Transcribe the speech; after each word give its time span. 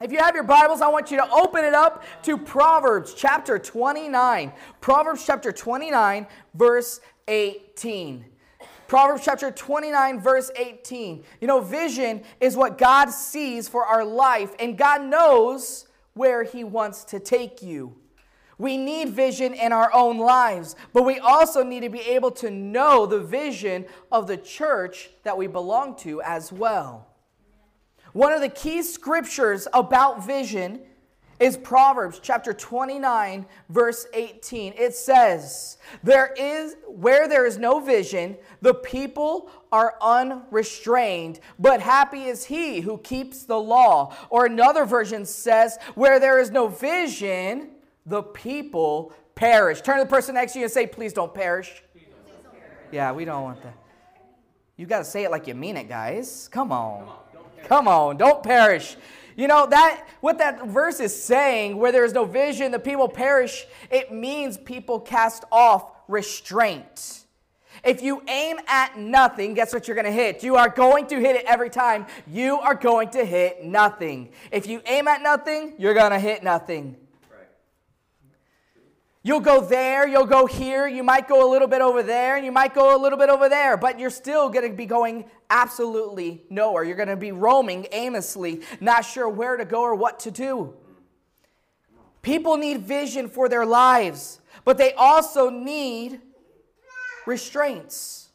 If 0.00 0.12
you 0.12 0.18
have 0.18 0.34
your 0.34 0.44
Bibles, 0.44 0.80
I 0.80 0.88
want 0.88 1.10
you 1.10 1.18
to 1.18 1.30
open 1.30 1.62
it 1.62 1.74
up 1.74 2.02
to 2.22 2.38
Proverbs 2.38 3.12
chapter 3.12 3.58
29. 3.58 4.50
Proverbs 4.80 5.26
chapter 5.26 5.52
29, 5.52 6.26
verse 6.54 7.02
18. 7.26 8.24
Proverbs 8.86 9.26
chapter 9.26 9.50
29, 9.50 10.20
verse 10.20 10.50
18. 10.56 11.22
You 11.42 11.46
know, 11.48 11.60
vision 11.60 12.22
is 12.40 12.56
what 12.56 12.78
God 12.78 13.10
sees 13.10 13.68
for 13.68 13.84
our 13.84 14.06
life, 14.06 14.54
and 14.58 14.78
God 14.78 15.04
knows 15.04 15.86
where 16.14 16.44
He 16.44 16.64
wants 16.64 17.04
to 17.04 17.20
take 17.20 17.62
you. 17.62 17.94
We 18.56 18.78
need 18.78 19.10
vision 19.10 19.52
in 19.52 19.72
our 19.72 19.90
own 19.92 20.16
lives, 20.16 20.76
but 20.94 21.02
we 21.02 21.18
also 21.18 21.62
need 21.62 21.80
to 21.80 21.90
be 21.90 22.00
able 22.00 22.30
to 22.32 22.50
know 22.50 23.04
the 23.04 23.20
vision 23.20 23.84
of 24.10 24.26
the 24.26 24.38
church 24.38 25.10
that 25.24 25.36
we 25.36 25.46
belong 25.46 25.94
to 25.96 26.22
as 26.22 26.50
well. 26.50 27.07
One 28.12 28.32
of 28.32 28.40
the 28.40 28.48
key 28.48 28.82
scriptures 28.82 29.68
about 29.72 30.24
vision 30.24 30.80
is 31.38 31.56
Proverbs 31.56 32.18
chapter 32.20 32.52
29 32.52 33.46
verse 33.68 34.06
18. 34.12 34.74
It 34.76 34.94
says, 34.94 35.78
"There 36.02 36.34
is 36.36 36.76
where 36.88 37.28
there 37.28 37.46
is 37.46 37.58
no 37.58 37.78
vision, 37.78 38.36
the 38.60 38.74
people 38.74 39.48
are 39.70 39.94
unrestrained, 40.00 41.38
but 41.58 41.80
happy 41.80 42.24
is 42.24 42.46
he 42.46 42.80
who 42.80 42.98
keeps 42.98 43.44
the 43.44 43.60
law." 43.60 44.16
Or 44.30 44.46
another 44.46 44.84
version 44.84 45.24
says, 45.24 45.78
"Where 45.94 46.18
there 46.18 46.40
is 46.40 46.50
no 46.50 46.66
vision, 46.66 47.76
the 48.04 48.22
people 48.22 49.12
perish." 49.36 49.80
Turn 49.80 49.98
to 49.98 50.04
the 50.04 50.10
person 50.10 50.34
next 50.34 50.54
to 50.54 50.58
you 50.58 50.64
and 50.64 50.72
say, 50.72 50.88
"Please 50.88 51.12
don't 51.12 51.32
perish." 51.32 51.84
Yeah, 52.90 53.12
we 53.12 53.24
don't 53.24 53.44
want 53.44 53.62
that. 53.62 53.74
You 54.76 54.86
got 54.86 54.98
to 54.98 55.04
say 55.04 55.24
it 55.24 55.30
like 55.30 55.46
you 55.46 55.54
mean 55.54 55.76
it, 55.76 55.88
guys. 55.88 56.48
Come 56.48 56.72
on. 56.72 57.00
Come 57.00 57.08
on, 57.10 57.18
don't 57.68 58.42
perish. 58.42 58.96
You 59.36 59.46
know 59.46 59.66
that 59.66 60.04
what 60.20 60.38
that 60.38 60.66
verse 60.66 60.98
is 60.98 61.20
saying, 61.22 61.76
where 61.76 61.92
there 61.92 62.04
is 62.04 62.12
no 62.12 62.24
vision, 62.24 62.72
the 62.72 62.78
people 62.78 63.08
perish, 63.08 63.66
it 63.90 64.12
means 64.12 64.58
people 64.58 64.98
cast 64.98 65.44
off 65.52 65.92
restraint. 66.08 67.24
If 67.84 68.02
you 68.02 68.22
aim 68.26 68.58
at 68.66 68.98
nothing, 68.98 69.54
guess 69.54 69.72
what 69.72 69.86
you're 69.86 69.94
going 69.94 70.06
to 70.06 70.10
hit? 70.10 70.42
You 70.42 70.56
are 70.56 70.68
going 70.68 71.06
to 71.06 71.20
hit 71.20 71.36
it 71.36 71.44
every 71.46 71.70
time. 71.70 72.06
You 72.26 72.58
are 72.58 72.74
going 72.74 73.10
to 73.10 73.24
hit 73.24 73.64
nothing. 73.64 74.30
If 74.50 74.66
you 74.66 74.82
aim 74.86 75.06
at 75.06 75.22
nothing, 75.22 75.74
you're 75.78 75.94
going 75.94 76.10
to 76.10 76.18
hit 76.18 76.42
nothing. 76.42 76.96
You'll 79.22 79.40
go 79.40 79.60
there, 79.60 80.08
you'll 80.08 80.26
go 80.26 80.46
here, 80.46 80.86
you 80.86 81.02
might 81.02 81.28
go 81.28 81.46
a 81.46 81.50
little 81.50 81.68
bit 81.68 81.82
over 81.82 82.02
there, 82.02 82.36
and 82.36 82.46
you 82.46 82.52
might 82.52 82.72
go 82.72 82.96
a 82.96 82.98
little 82.98 83.18
bit 83.18 83.28
over 83.28 83.48
there, 83.48 83.76
but 83.76 83.98
you're 83.98 84.10
still 84.10 84.48
going 84.48 84.70
to 84.70 84.74
be 84.74 84.86
going 84.86 85.26
absolutely 85.50 86.44
nowhere. 86.50 86.84
You're 86.84 86.96
going 86.96 87.08
to 87.08 87.16
be 87.16 87.32
roaming 87.32 87.86
aimlessly, 87.92 88.62
not 88.80 89.04
sure 89.04 89.28
where 89.28 89.56
to 89.56 89.64
go 89.64 89.82
or 89.82 89.94
what 89.94 90.20
to 90.20 90.30
do. 90.30 90.74
People 92.22 92.56
need 92.56 92.82
vision 92.82 93.28
for 93.28 93.48
their 93.48 93.64
lives, 93.64 94.40
but 94.64 94.76
they 94.76 94.92
also 94.94 95.50
need 95.50 96.20
restraints. 97.26 98.28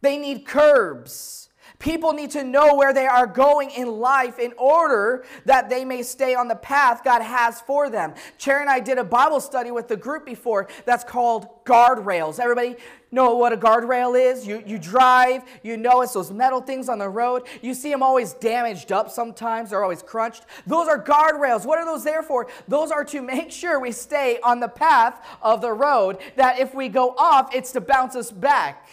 They 0.00 0.18
need 0.18 0.46
curbs. 0.46 1.48
People 1.78 2.12
need 2.12 2.30
to 2.32 2.44
know 2.44 2.76
where 2.76 2.92
they 2.92 3.06
are 3.06 3.26
going 3.26 3.70
in 3.70 3.88
life 3.88 4.38
in 4.38 4.52
order 4.56 5.24
that 5.46 5.68
they 5.68 5.84
may 5.84 6.04
stay 6.04 6.32
on 6.32 6.46
the 6.46 6.54
path 6.54 7.02
God 7.02 7.22
has 7.22 7.60
for 7.60 7.90
them. 7.90 8.14
Chair 8.38 8.60
and 8.60 8.70
I 8.70 8.78
did 8.78 8.98
a 8.98 9.04
Bible 9.04 9.40
study 9.40 9.72
with 9.72 9.88
the 9.88 9.96
group 9.96 10.24
before 10.24 10.68
that's 10.84 11.02
called 11.02 11.64
guardrails. 11.64 12.38
Everybody 12.38 12.76
know 13.12 13.36
what 13.36 13.52
a 13.52 13.56
guardrail 13.56 14.18
is? 14.18 14.46
You, 14.46 14.62
you 14.66 14.78
drive, 14.78 15.42
you 15.62 15.76
know 15.76 16.02
it's 16.02 16.14
those 16.14 16.32
metal 16.32 16.60
things 16.60 16.88
on 16.88 16.98
the 16.98 17.08
road. 17.08 17.42
You 17.60 17.74
see 17.74 17.90
them 17.90 18.02
always 18.02 18.32
damaged 18.32 18.90
up 18.90 19.10
sometimes, 19.10 19.70
they're 19.70 19.82
always 19.82 20.02
crunched. 20.02 20.44
Those 20.66 20.88
are 20.88 21.02
guardrails. 21.02 21.64
What 21.64 21.78
are 21.78 21.84
those 21.84 22.02
there 22.02 22.22
for? 22.22 22.48
Those 22.66 22.90
are 22.90 23.04
to 23.04 23.22
make 23.22 23.52
sure 23.52 23.78
we 23.78 23.92
stay 23.92 24.40
on 24.42 24.60
the 24.60 24.68
path 24.68 25.24
of 25.42 25.60
the 25.60 25.72
road, 25.72 26.18
that 26.36 26.58
if 26.58 26.74
we 26.74 26.88
go 26.88 27.14
off, 27.18 27.54
it's 27.54 27.72
to 27.72 27.80
bounce 27.80 28.16
us 28.16 28.30
back. 28.30 28.88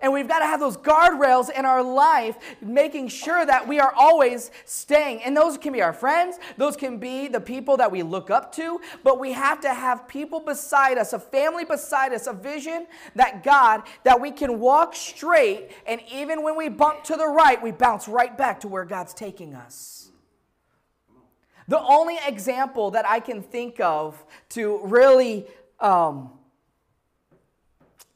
And 0.00 0.12
we've 0.12 0.28
got 0.28 0.40
to 0.40 0.46
have 0.46 0.60
those 0.60 0.76
guardrails 0.76 1.50
in 1.50 1.64
our 1.64 1.82
life, 1.82 2.36
making 2.60 3.08
sure 3.08 3.44
that 3.44 3.66
we 3.66 3.80
are 3.80 3.92
always 3.96 4.50
staying. 4.64 5.22
And 5.22 5.36
those 5.36 5.58
can 5.58 5.72
be 5.72 5.82
our 5.82 5.92
friends, 5.92 6.38
those 6.56 6.76
can 6.76 6.98
be 6.98 7.28
the 7.28 7.40
people 7.40 7.76
that 7.78 7.90
we 7.90 8.02
look 8.02 8.30
up 8.30 8.52
to, 8.56 8.80
but 9.02 9.18
we 9.18 9.32
have 9.32 9.60
to 9.62 9.72
have 9.72 10.08
people 10.08 10.40
beside 10.40 10.98
us, 10.98 11.12
a 11.12 11.18
family 11.18 11.64
beside 11.64 12.12
us, 12.12 12.26
a 12.26 12.32
vision 12.32 12.86
that 13.14 13.42
God, 13.42 13.82
that 14.04 14.20
we 14.20 14.30
can 14.30 14.60
walk 14.60 14.94
straight, 14.94 15.70
and 15.86 16.00
even 16.12 16.42
when 16.42 16.56
we 16.56 16.68
bump 16.68 17.04
to 17.04 17.16
the 17.16 17.26
right, 17.26 17.62
we 17.62 17.72
bounce 17.72 18.08
right 18.08 18.36
back 18.36 18.60
to 18.60 18.68
where 18.68 18.84
God's 18.84 19.14
taking 19.14 19.54
us. 19.54 20.10
The 21.68 21.80
only 21.80 22.16
example 22.26 22.92
that 22.92 23.06
I 23.06 23.20
can 23.20 23.42
think 23.42 23.78
of 23.78 24.24
to 24.50 24.80
really 24.84 25.46
um, 25.80 26.30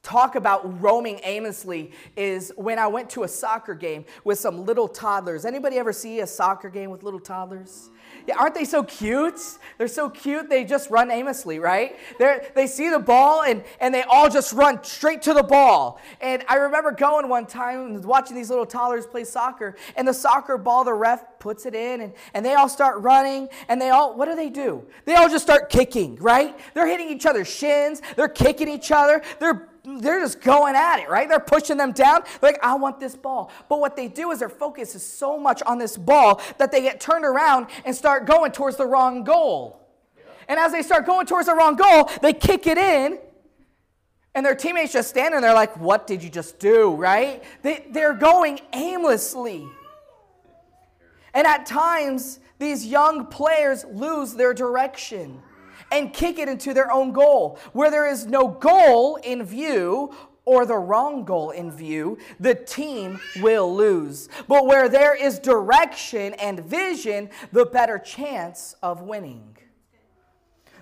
talk 0.02 0.34
about 0.34 0.82
roaming 0.82 1.20
aimlessly 1.22 1.92
is 2.16 2.52
when 2.56 2.76
I 2.76 2.88
went 2.88 3.08
to 3.10 3.22
a 3.22 3.28
soccer 3.28 3.72
game 3.72 4.04
with 4.24 4.36
some 4.36 4.64
little 4.64 4.88
toddlers. 4.88 5.44
Anybody 5.44 5.78
ever 5.78 5.92
see 5.92 6.18
a 6.20 6.26
soccer 6.26 6.68
game 6.68 6.90
with 6.90 7.04
little 7.04 7.20
toddlers? 7.20 7.90
Yeah, 8.26 8.36
aren't 8.36 8.56
they 8.56 8.64
so 8.64 8.82
cute? 8.82 9.40
They're 9.78 9.86
so 9.86 10.10
cute, 10.10 10.48
they 10.48 10.64
just 10.64 10.90
run 10.90 11.10
aimlessly, 11.12 11.60
right? 11.60 11.96
they 12.18 12.48
they 12.54 12.66
see 12.66 12.90
the 12.90 12.98
ball 12.98 13.42
and, 13.42 13.62
and 13.80 13.94
they 13.94 14.02
all 14.02 14.28
just 14.28 14.52
run 14.52 14.82
straight 14.82 15.22
to 15.22 15.34
the 15.34 15.42
ball. 15.42 16.00
And 16.20 16.44
I 16.48 16.56
remember 16.56 16.90
going 16.90 17.28
one 17.28 17.46
time 17.46 17.86
and 17.86 18.04
watching 18.04 18.34
these 18.36 18.50
little 18.50 18.66
toddlers 18.66 19.06
play 19.06 19.22
soccer, 19.22 19.76
and 19.96 20.06
the 20.06 20.14
soccer 20.14 20.58
ball, 20.58 20.82
the 20.82 20.94
ref 20.94 21.38
puts 21.38 21.64
it 21.64 21.74
in, 21.76 22.00
and, 22.00 22.12
and 22.34 22.44
they 22.44 22.54
all 22.54 22.68
start 22.68 23.00
running, 23.00 23.48
and 23.68 23.80
they 23.80 23.90
all, 23.90 24.16
what 24.16 24.26
do 24.26 24.34
they 24.34 24.50
do? 24.50 24.84
They 25.04 25.14
all 25.14 25.28
just 25.28 25.44
start 25.44 25.70
kicking, 25.70 26.16
right? 26.16 26.58
They're 26.74 26.88
hitting 26.88 27.08
each 27.08 27.26
other's 27.26 27.48
shins, 27.48 28.02
they're 28.16 28.28
kicking 28.28 28.68
each 28.68 28.90
other, 28.92 29.22
they're 29.40 29.68
they're 29.84 30.20
just 30.20 30.40
going 30.40 30.76
at 30.76 31.00
it, 31.00 31.08
right? 31.08 31.28
They're 31.28 31.40
pushing 31.40 31.76
them 31.76 31.92
down. 31.92 32.22
They're 32.40 32.52
like, 32.52 32.62
I 32.62 32.74
want 32.74 33.00
this 33.00 33.16
ball. 33.16 33.50
But 33.68 33.80
what 33.80 33.96
they 33.96 34.08
do 34.08 34.30
is 34.30 34.38
their 34.38 34.48
focus 34.48 34.94
is 34.94 35.04
so 35.04 35.38
much 35.38 35.62
on 35.62 35.78
this 35.78 35.96
ball 35.96 36.40
that 36.58 36.70
they 36.70 36.82
get 36.82 37.00
turned 37.00 37.24
around 37.24 37.66
and 37.84 37.94
start 37.94 38.26
going 38.26 38.52
towards 38.52 38.76
the 38.76 38.86
wrong 38.86 39.24
goal. 39.24 39.80
And 40.48 40.58
as 40.58 40.72
they 40.72 40.82
start 40.82 41.06
going 41.06 41.26
towards 41.26 41.46
the 41.46 41.54
wrong 41.54 41.76
goal, 41.76 42.10
they 42.20 42.32
kick 42.32 42.66
it 42.66 42.78
in. 42.78 43.18
And 44.34 44.46
their 44.46 44.54
teammates 44.54 44.92
just 44.92 45.10
standing 45.10 45.32
there 45.32 45.36
and 45.38 45.44
they're 45.44 45.54
like, 45.54 45.76
What 45.76 46.06
did 46.06 46.22
you 46.22 46.30
just 46.30 46.58
do, 46.58 46.94
right? 46.94 47.42
They, 47.62 47.86
they're 47.90 48.14
going 48.14 48.60
aimlessly. 48.72 49.66
And 51.34 51.46
at 51.46 51.66
times, 51.66 52.38
these 52.58 52.86
young 52.86 53.26
players 53.26 53.84
lose 53.84 54.34
their 54.34 54.54
direction 54.54 55.42
and 55.92 56.12
kick 56.12 56.38
it 56.38 56.48
into 56.48 56.74
their 56.74 56.90
own 56.90 57.12
goal. 57.12 57.58
Where 57.72 57.90
there 57.90 58.10
is 58.10 58.26
no 58.26 58.48
goal 58.48 59.16
in 59.16 59.44
view, 59.44 60.12
or 60.44 60.66
the 60.66 60.76
wrong 60.76 61.24
goal 61.24 61.50
in 61.50 61.70
view, 61.70 62.18
the 62.40 62.54
team 62.54 63.20
will 63.40 63.74
lose. 63.74 64.28
But 64.48 64.66
where 64.66 64.88
there 64.88 65.14
is 65.14 65.38
direction 65.38 66.34
and 66.34 66.60
vision, 66.60 67.30
the 67.52 67.64
better 67.64 67.98
chance 67.98 68.74
of 68.82 69.02
winning. 69.02 69.56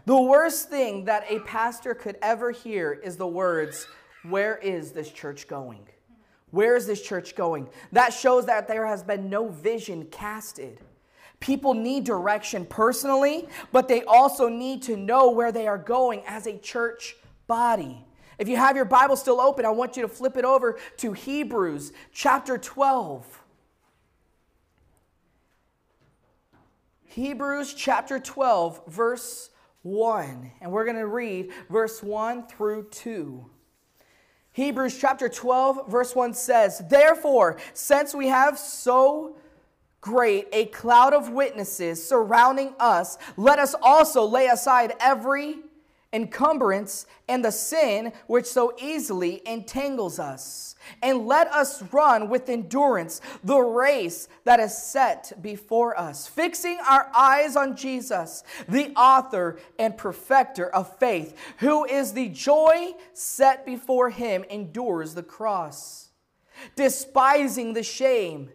The 0.06 0.20
worst 0.20 0.70
thing 0.70 1.04
that 1.04 1.25
a 1.28 1.41
pastor 1.41 1.94
could 1.94 2.16
ever 2.22 2.50
hear 2.50 2.93
is 2.93 3.16
the 3.16 3.26
words, 3.26 3.87
Where 4.22 4.56
is 4.56 4.93
this 4.93 5.10
church 5.10 5.47
going? 5.47 5.87
Where 6.50 6.75
is 6.75 6.87
this 6.87 7.03
church 7.03 7.37
going? 7.37 7.69
That 7.93 8.12
shows 8.12 8.47
that 8.47 8.66
there 8.66 8.87
has 8.87 9.03
been 9.03 9.28
no 9.28 9.49
vision 9.49 10.06
casted. 10.06 10.81
People 11.40 11.72
need 11.72 12.04
direction 12.04 12.66
personally, 12.66 13.48
but 13.72 13.88
they 13.88 14.02
also 14.04 14.48
need 14.48 14.82
to 14.82 14.96
know 14.96 15.30
where 15.30 15.50
they 15.50 15.66
are 15.66 15.78
going 15.78 16.22
as 16.26 16.46
a 16.46 16.58
church 16.58 17.16
body. 17.46 18.04
If 18.38 18.48
you 18.48 18.56
have 18.56 18.76
your 18.76 18.84
Bible 18.84 19.16
still 19.16 19.40
open, 19.40 19.64
I 19.64 19.70
want 19.70 19.96
you 19.96 20.02
to 20.02 20.08
flip 20.08 20.36
it 20.36 20.44
over 20.44 20.78
to 20.98 21.12
Hebrews 21.12 21.92
chapter 22.12 22.56
12. 22.56 23.42
Hebrews 27.04 27.75
chapter 27.75 28.19
12, 28.19 28.82
verse 28.86 29.50
1. 29.82 30.52
And 30.60 30.70
we're 30.70 30.84
going 30.84 30.96
to 30.96 31.06
read 31.06 31.50
verse 31.69 32.02
1 32.02 32.46
through 32.46 32.88
2. 32.90 33.44
Hebrews 34.52 34.98
chapter 34.98 35.28
12, 35.28 35.90
verse 35.90 36.14
1 36.14 36.34
says, 36.34 36.82
Therefore, 36.88 37.58
since 37.72 38.14
we 38.14 38.28
have 38.28 38.58
so 38.58 39.36
great 40.00 40.49
a 40.52 40.67
cloud 40.67 41.12
of 41.12 41.31
witnesses 41.31 42.06
surrounding 42.06 42.75
us, 42.79 43.19
let 43.37 43.58
us 43.58 43.75
also 43.82 44.25
lay 44.25 44.47
aside 44.47 44.94
every 45.00 45.58
encumbrance 46.12 47.06
and 47.29 47.44
the 47.44 47.52
sin 47.52 48.12
which 48.26 48.47
so 48.47 48.75
easily 48.81 49.43
entangles 49.47 50.19
us. 50.19 50.75
And 51.02 51.26
let 51.26 51.47
us 51.52 51.82
run 51.93 52.29
with 52.29 52.49
endurance 52.49 53.20
the 53.44 53.61
race 53.61 54.26
that 54.44 54.58
is 54.58 54.76
set 54.76 55.32
before 55.41 55.99
us, 55.99 56.26
fixing 56.26 56.79
our 56.88 57.08
eyes 57.14 57.55
on 57.55 57.76
Jesus, 57.76 58.43
the 58.69 58.91
author 58.96 59.58
and 59.79 59.96
perfecter 59.96 60.69
of 60.75 60.99
faith, 60.99 61.37
who 61.58 61.85
is 61.85 62.12
the 62.12 62.29
joy 62.29 62.93
set 63.12 63.64
before 63.64 64.11
him, 64.11 64.44
endures 64.50 65.14
the 65.14 65.23
cross, 65.23 66.08
despising 66.75 67.75
the 67.75 67.85
shame 67.85 68.50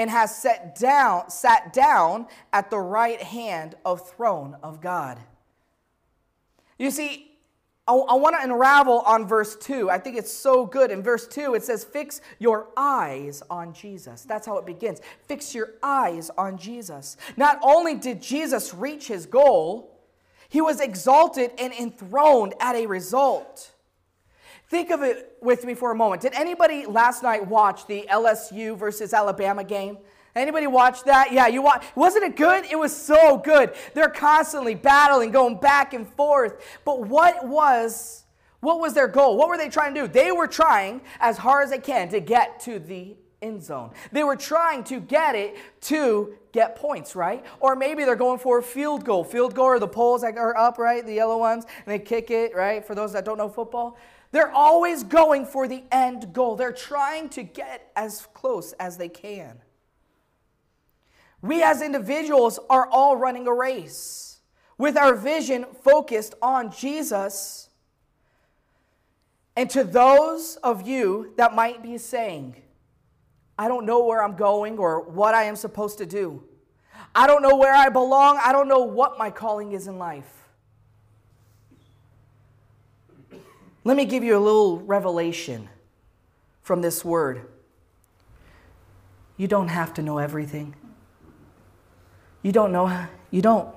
and 0.00 0.08
has 0.08 0.34
set 0.34 0.78
down, 0.78 1.28
sat 1.28 1.74
down 1.74 2.26
at 2.54 2.70
the 2.70 2.78
right 2.78 3.20
hand 3.20 3.74
of 3.84 4.08
throne 4.08 4.56
of 4.62 4.80
God. 4.80 5.18
You 6.78 6.90
see, 6.90 7.32
I, 7.86 7.92
I 7.92 8.14
want 8.14 8.34
to 8.34 8.42
unravel 8.42 9.00
on 9.00 9.28
verse 9.28 9.56
2. 9.56 9.90
I 9.90 9.98
think 9.98 10.16
it's 10.16 10.32
so 10.32 10.64
good. 10.64 10.90
In 10.90 11.02
verse 11.02 11.26
2, 11.26 11.52
it 11.52 11.64
says, 11.64 11.84
Fix 11.84 12.22
your 12.38 12.68
eyes 12.78 13.42
on 13.50 13.74
Jesus. 13.74 14.22
That's 14.22 14.46
how 14.46 14.56
it 14.56 14.64
begins. 14.64 15.02
Fix 15.28 15.54
your 15.54 15.74
eyes 15.82 16.30
on 16.38 16.56
Jesus. 16.56 17.18
Not 17.36 17.58
only 17.62 17.94
did 17.94 18.22
Jesus 18.22 18.72
reach 18.72 19.06
his 19.06 19.26
goal, 19.26 20.00
he 20.48 20.62
was 20.62 20.80
exalted 20.80 21.50
and 21.58 21.74
enthroned 21.74 22.54
at 22.58 22.74
a 22.74 22.86
result. 22.86 23.70
Think 24.70 24.90
of 24.90 25.02
it 25.02 25.36
with 25.42 25.64
me 25.64 25.74
for 25.74 25.90
a 25.90 25.96
moment. 25.96 26.22
Did 26.22 26.32
anybody 26.34 26.86
last 26.86 27.24
night 27.24 27.44
watch 27.44 27.88
the 27.88 28.06
LSU 28.08 28.78
versus 28.78 29.12
Alabama 29.12 29.64
game? 29.64 29.98
Anybody 30.36 30.68
watch 30.68 31.02
that? 31.04 31.32
Yeah, 31.32 31.48
you 31.48 31.60
watch. 31.60 31.84
Wasn't 31.96 32.22
it 32.22 32.36
good? 32.36 32.64
It 32.70 32.78
was 32.78 32.96
so 32.96 33.38
good. 33.38 33.74
They're 33.94 34.08
constantly 34.08 34.76
battling, 34.76 35.32
going 35.32 35.58
back 35.58 35.92
and 35.92 36.08
forth. 36.14 36.64
But 36.84 37.08
what 37.08 37.48
was 37.48 38.22
what 38.60 38.78
was 38.78 38.94
their 38.94 39.08
goal? 39.08 39.36
What 39.36 39.48
were 39.48 39.56
they 39.56 39.70
trying 39.70 39.92
to 39.94 40.02
do? 40.02 40.06
They 40.06 40.30
were 40.30 40.46
trying 40.46 41.00
as 41.18 41.36
hard 41.36 41.64
as 41.64 41.70
they 41.70 41.78
can 41.78 42.08
to 42.10 42.20
get 42.20 42.60
to 42.60 42.78
the 42.78 43.16
end 43.42 43.62
zone. 43.64 43.90
They 44.12 44.22
were 44.22 44.36
trying 44.36 44.84
to 44.84 45.00
get 45.00 45.34
it 45.34 45.56
to 45.82 46.34
get 46.52 46.76
points, 46.76 47.16
right? 47.16 47.44
Or 47.58 47.74
maybe 47.74 48.04
they're 48.04 48.14
going 48.14 48.38
for 48.38 48.58
a 48.58 48.62
field 48.62 49.04
goal. 49.04 49.24
Field 49.24 49.54
goal 49.54 49.66
are 49.66 49.78
the 49.80 49.88
poles 49.88 50.20
that 50.20 50.36
are 50.36 50.56
up, 50.56 50.78
right? 50.78 51.04
The 51.04 51.14
yellow 51.14 51.38
ones, 51.38 51.64
and 51.64 51.86
they 51.86 51.98
kick 51.98 52.30
it, 52.30 52.54
right? 52.54 52.84
For 52.84 52.94
those 52.94 53.12
that 53.14 53.24
don't 53.24 53.38
know 53.38 53.48
football. 53.48 53.96
They're 54.32 54.52
always 54.52 55.02
going 55.02 55.46
for 55.46 55.66
the 55.66 55.82
end 55.90 56.32
goal. 56.32 56.56
They're 56.56 56.72
trying 56.72 57.28
to 57.30 57.42
get 57.42 57.90
as 57.96 58.28
close 58.32 58.72
as 58.74 58.96
they 58.96 59.08
can. 59.08 59.58
We 61.42 61.62
as 61.62 61.82
individuals 61.82 62.58
are 62.68 62.86
all 62.86 63.16
running 63.16 63.46
a 63.46 63.52
race 63.52 64.40
with 64.78 64.96
our 64.96 65.14
vision 65.14 65.66
focused 65.82 66.34
on 66.40 66.70
Jesus. 66.70 67.70
And 69.56 69.68
to 69.70 69.84
those 69.84 70.56
of 70.56 70.86
you 70.86 71.32
that 71.36 71.54
might 71.54 71.82
be 71.82 71.98
saying, 71.98 72.56
I 73.58 73.68
don't 73.68 73.84
know 73.84 74.04
where 74.04 74.22
I'm 74.22 74.36
going 74.36 74.78
or 74.78 75.02
what 75.02 75.34
I 75.34 75.44
am 75.44 75.56
supposed 75.56 75.98
to 75.98 76.06
do. 76.06 76.44
I 77.14 77.26
don't 77.26 77.42
know 77.42 77.56
where 77.56 77.74
I 77.74 77.88
belong. 77.88 78.38
I 78.42 78.52
don't 78.52 78.68
know 78.68 78.84
what 78.84 79.18
my 79.18 79.30
calling 79.30 79.72
is 79.72 79.86
in 79.86 79.98
life. 79.98 80.39
Let 83.84 83.96
me 83.96 84.04
give 84.04 84.22
you 84.22 84.36
a 84.36 84.40
little 84.40 84.78
revelation 84.80 85.68
from 86.62 86.82
this 86.82 87.04
word. 87.04 87.46
You 89.36 89.48
don't 89.48 89.68
have 89.68 89.94
to 89.94 90.02
know 90.02 90.18
everything. 90.18 90.74
You 92.42 92.52
don't 92.52 92.72
know. 92.72 93.06
You 93.30 93.42
don't. 93.42 93.74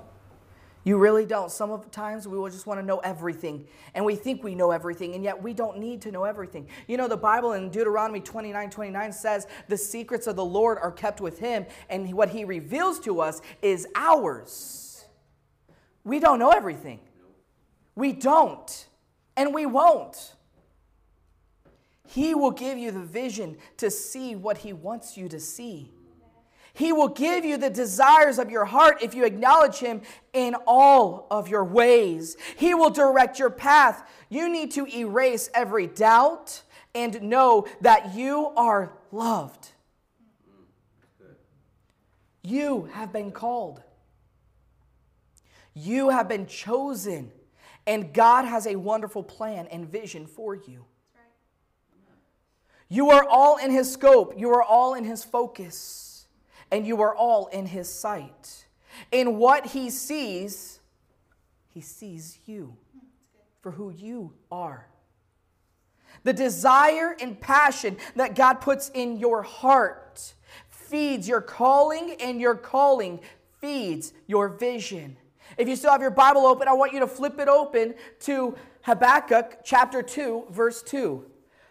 You 0.86 0.98
really 0.98 1.26
don't. 1.26 1.50
Some 1.50 1.72
of 1.72 1.84
the 1.84 1.90
times 1.90 2.28
we 2.28 2.38
will 2.38 2.50
just 2.50 2.68
want 2.68 2.80
to 2.82 2.86
know 2.86 2.98
everything, 3.00 3.66
and 3.94 4.04
we 4.04 4.16
think 4.16 4.44
we 4.44 4.54
know 4.54 4.72
everything, 4.72 5.16
and 5.16 5.24
yet 5.24 5.42
we 5.42 5.54
don't 5.54 5.80
need 5.80 6.02
to 6.02 6.12
know 6.12 6.26
everything. 6.26 6.68
You 6.88 6.98
know, 6.98 7.08
the 7.08 7.16
Bible 7.16 7.54
in 7.54 7.70
Deuteronomy 7.70 8.20
29 8.20 8.70
29 8.70 9.14
says, 9.14 9.48
The 9.70 9.78
secrets 9.78 10.28
of 10.28 10.36
the 10.36 10.44
Lord 10.44 10.78
are 10.80 10.92
kept 10.92 11.22
with 11.22 11.40
him, 11.40 11.66
and 11.90 12.14
what 12.14 12.30
he 12.30 12.44
reveals 12.44 13.00
to 13.02 13.22
us 13.22 13.42
is 13.62 13.88
ours. 13.96 15.06
We 16.04 16.20
don't 16.20 16.40
know 16.40 16.52
everything. 16.52 17.00
We 17.96 18.12
don't, 18.12 18.88
and 19.36 19.54
we 19.54 19.66
won't. 19.66 20.36
He 22.08 22.36
will 22.36 22.52
give 22.52 22.78
you 22.78 22.92
the 22.92 23.00
vision 23.00 23.58
to 23.78 23.90
see 23.90 24.36
what 24.36 24.60
he 24.60 24.74
wants 24.74 25.18
you 25.18 25.28
to 25.30 25.40
see. 25.40 25.92
He 26.74 26.92
will 26.92 27.08
give 27.08 27.46
you 27.46 27.58
the 27.58 27.70
desires 27.70 28.40
of 28.40 28.50
your 28.50 28.66
heart 28.66 29.04
if 29.04 29.14
you 29.14 29.26
acknowledge 29.26 29.78
Him 29.78 30.02
in 30.34 30.56
all 30.66 31.28
of 31.30 31.48
your 31.48 31.64
ways. 31.64 32.36
He 32.58 32.74
will 32.74 32.90
direct 32.90 33.38
your 33.38 33.52
path. 33.52 34.10
You 34.30 34.50
need 34.50 34.72
to 34.72 34.88
erase 34.88 35.52
every 35.54 35.86
doubt 35.86 36.64
and 36.96 37.22
know 37.22 37.68
that 37.82 38.16
you 38.16 38.52
are 38.58 38.94
loved. 39.12 39.70
You 42.42 42.90
have 42.94 43.14
been 43.14 43.32
called. 43.32 43.82
You 45.76 46.10
have 46.10 46.28
been 46.28 46.48
chosen. 46.48 47.32
And 47.86 48.14
God 48.14 48.46
has 48.46 48.66
a 48.66 48.76
wonderful 48.76 49.24
plan 49.24 49.68
and 49.68 49.90
vision 49.90 50.26
for 50.26 50.56
you. 50.56 50.86
You 52.90 53.10
are 53.10 53.26
all 53.28 53.58
in 53.58 53.72
His 53.72 53.92
scope, 53.92 54.34
you 54.38 54.50
are 54.52 54.64
all 54.64 54.94
in 54.94 55.04
His 55.04 55.24
focus 55.24 56.14
and 56.74 56.88
you 56.88 57.04
are 57.04 57.16
all 57.16 57.46
in 57.54 57.68
his 57.68 57.88
sight. 57.88 58.66
In 59.12 59.38
what 59.38 59.68
he 59.68 59.92
sees, 59.92 60.80
he 61.70 61.82
sees 61.82 62.40
you 62.48 62.76
for 63.62 63.70
who 63.70 63.92
you 63.92 64.34
are. 64.52 64.88
The 66.24 66.34
desire 66.34 67.16
and 67.22 67.40
passion 67.40 67.98
that 68.16 68.34
God 68.34 68.56
puts 68.56 68.90
in 68.90 69.20
your 69.20 69.44
heart 69.44 70.34
feeds 70.68 71.28
your 71.28 71.42
calling, 71.42 72.16
and 72.20 72.42
your 72.42 72.56
calling 72.56 73.20
feeds 73.62 74.12
your 74.26 74.50
vision. 74.50 75.18
If 75.58 75.68
you 75.68 75.76
still 75.76 75.92
have 75.92 76.02
your 76.02 76.12
Bible 76.12 76.46
open, 76.46 76.68
I 76.68 76.74
want 76.74 76.94
you 76.94 77.00
to 77.00 77.08
flip 77.08 77.40
it 77.40 77.48
open 77.48 77.96
to 78.22 78.56
Habakkuk 78.82 79.60
chapter 79.64 80.02
2, 80.02 80.46
verse 80.50 80.82
2. 80.84 81.26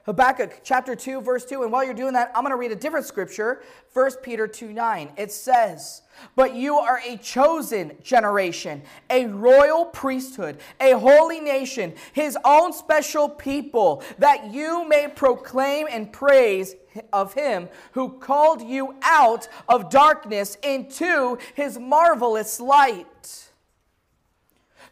Habakkuk 0.04 0.62
chapter 0.64 0.96
2, 0.96 1.20
verse 1.20 1.44
2. 1.44 1.62
And 1.62 1.70
while 1.70 1.84
you're 1.84 1.94
doing 1.94 2.14
that, 2.14 2.32
I'm 2.34 2.42
going 2.42 2.50
to 2.50 2.56
read 2.56 2.72
a 2.72 2.76
different 2.76 3.06
scripture, 3.06 3.62
1 3.92 4.10
Peter 4.22 4.48
2 4.48 4.72
9. 4.72 5.12
It 5.16 5.30
says, 5.30 6.02
But 6.34 6.56
you 6.56 6.76
are 6.78 7.00
a 7.06 7.16
chosen 7.18 7.92
generation, 8.02 8.82
a 9.10 9.26
royal 9.26 9.84
priesthood, 9.84 10.58
a 10.80 10.98
holy 10.98 11.38
nation, 11.38 11.94
his 12.12 12.36
own 12.44 12.72
special 12.72 13.28
people, 13.28 14.02
that 14.18 14.52
you 14.52 14.88
may 14.88 15.06
proclaim 15.06 15.86
and 15.88 16.12
praise 16.12 16.74
of 17.12 17.34
him 17.34 17.68
who 17.92 18.18
called 18.18 18.60
you 18.60 18.96
out 19.02 19.46
of 19.68 19.88
darkness 19.88 20.56
into 20.64 21.38
his 21.54 21.78
marvelous 21.78 22.58
light 22.58 23.51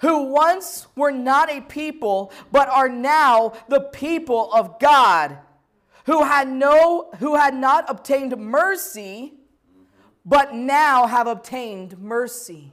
who 0.00 0.25
once 0.25 0.87
were 0.97 1.12
not 1.12 1.50
a 1.50 1.61
people, 1.61 2.32
but 2.50 2.69
are 2.69 2.88
now 2.88 3.52
the 3.69 3.81
people 3.81 4.52
of 4.52 4.79
God, 4.79 5.38
who 6.06 6.25
had, 6.25 6.49
no, 6.49 7.11
who 7.19 7.37
had 7.37 7.55
not 7.55 7.85
obtained 7.88 8.37
mercy, 8.37 9.35
but 10.25 10.54
now 10.54 11.07
have 11.07 11.26
obtained 11.26 11.99
mercy. 11.99 12.73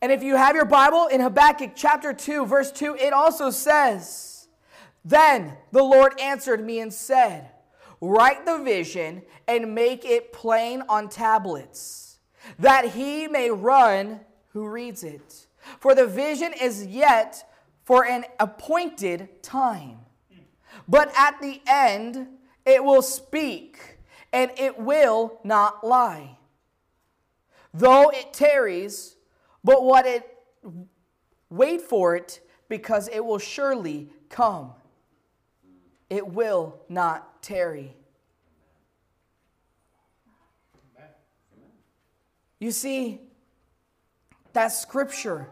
And 0.00 0.12
if 0.12 0.22
you 0.22 0.36
have 0.36 0.54
your 0.54 0.64
Bible 0.64 1.06
in 1.06 1.20
Habakkuk 1.20 1.72
chapter 1.74 2.12
2, 2.12 2.46
verse 2.46 2.70
2, 2.72 2.96
it 2.96 3.12
also 3.12 3.50
says, 3.50 4.48
Then 5.04 5.56
the 5.72 5.82
Lord 5.82 6.18
answered 6.20 6.64
me 6.64 6.80
and 6.80 6.92
said, 6.92 7.50
Write 8.00 8.44
the 8.44 8.58
vision 8.58 9.22
and 9.48 9.74
make 9.74 10.04
it 10.04 10.32
plain 10.32 10.82
on 10.88 11.08
tablets, 11.08 12.18
that 12.58 12.90
he 12.90 13.28
may 13.28 13.50
run 13.50 14.20
who 14.48 14.68
reads 14.68 15.04
it. 15.04 15.43
For 15.78 15.94
the 15.94 16.06
vision 16.06 16.52
is 16.52 16.86
yet 16.86 17.48
for 17.84 18.04
an 18.04 18.24
appointed 18.40 19.42
time. 19.42 19.98
But 20.88 21.12
at 21.16 21.40
the 21.40 21.60
end, 21.66 22.28
it 22.66 22.82
will 22.82 23.02
speak, 23.02 23.98
and 24.32 24.50
it 24.56 24.78
will 24.78 25.40
not 25.44 25.86
lie. 25.86 26.38
Though 27.72 28.10
it 28.10 28.32
tarries, 28.32 29.16
but 29.62 29.84
what 29.84 30.06
it 30.06 30.28
wait 31.50 31.82
for 31.82 32.16
it, 32.16 32.40
because 32.68 33.08
it 33.08 33.24
will 33.24 33.38
surely 33.38 34.10
come. 34.28 34.72
It 36.10 36.26
will 36.26 36.80
not 36.88 37.42
tarry. 37.42 37.96
You 42.58 42.70
see, 42.70 43.20
that 44.52 44.68
scripture 44.68 45.48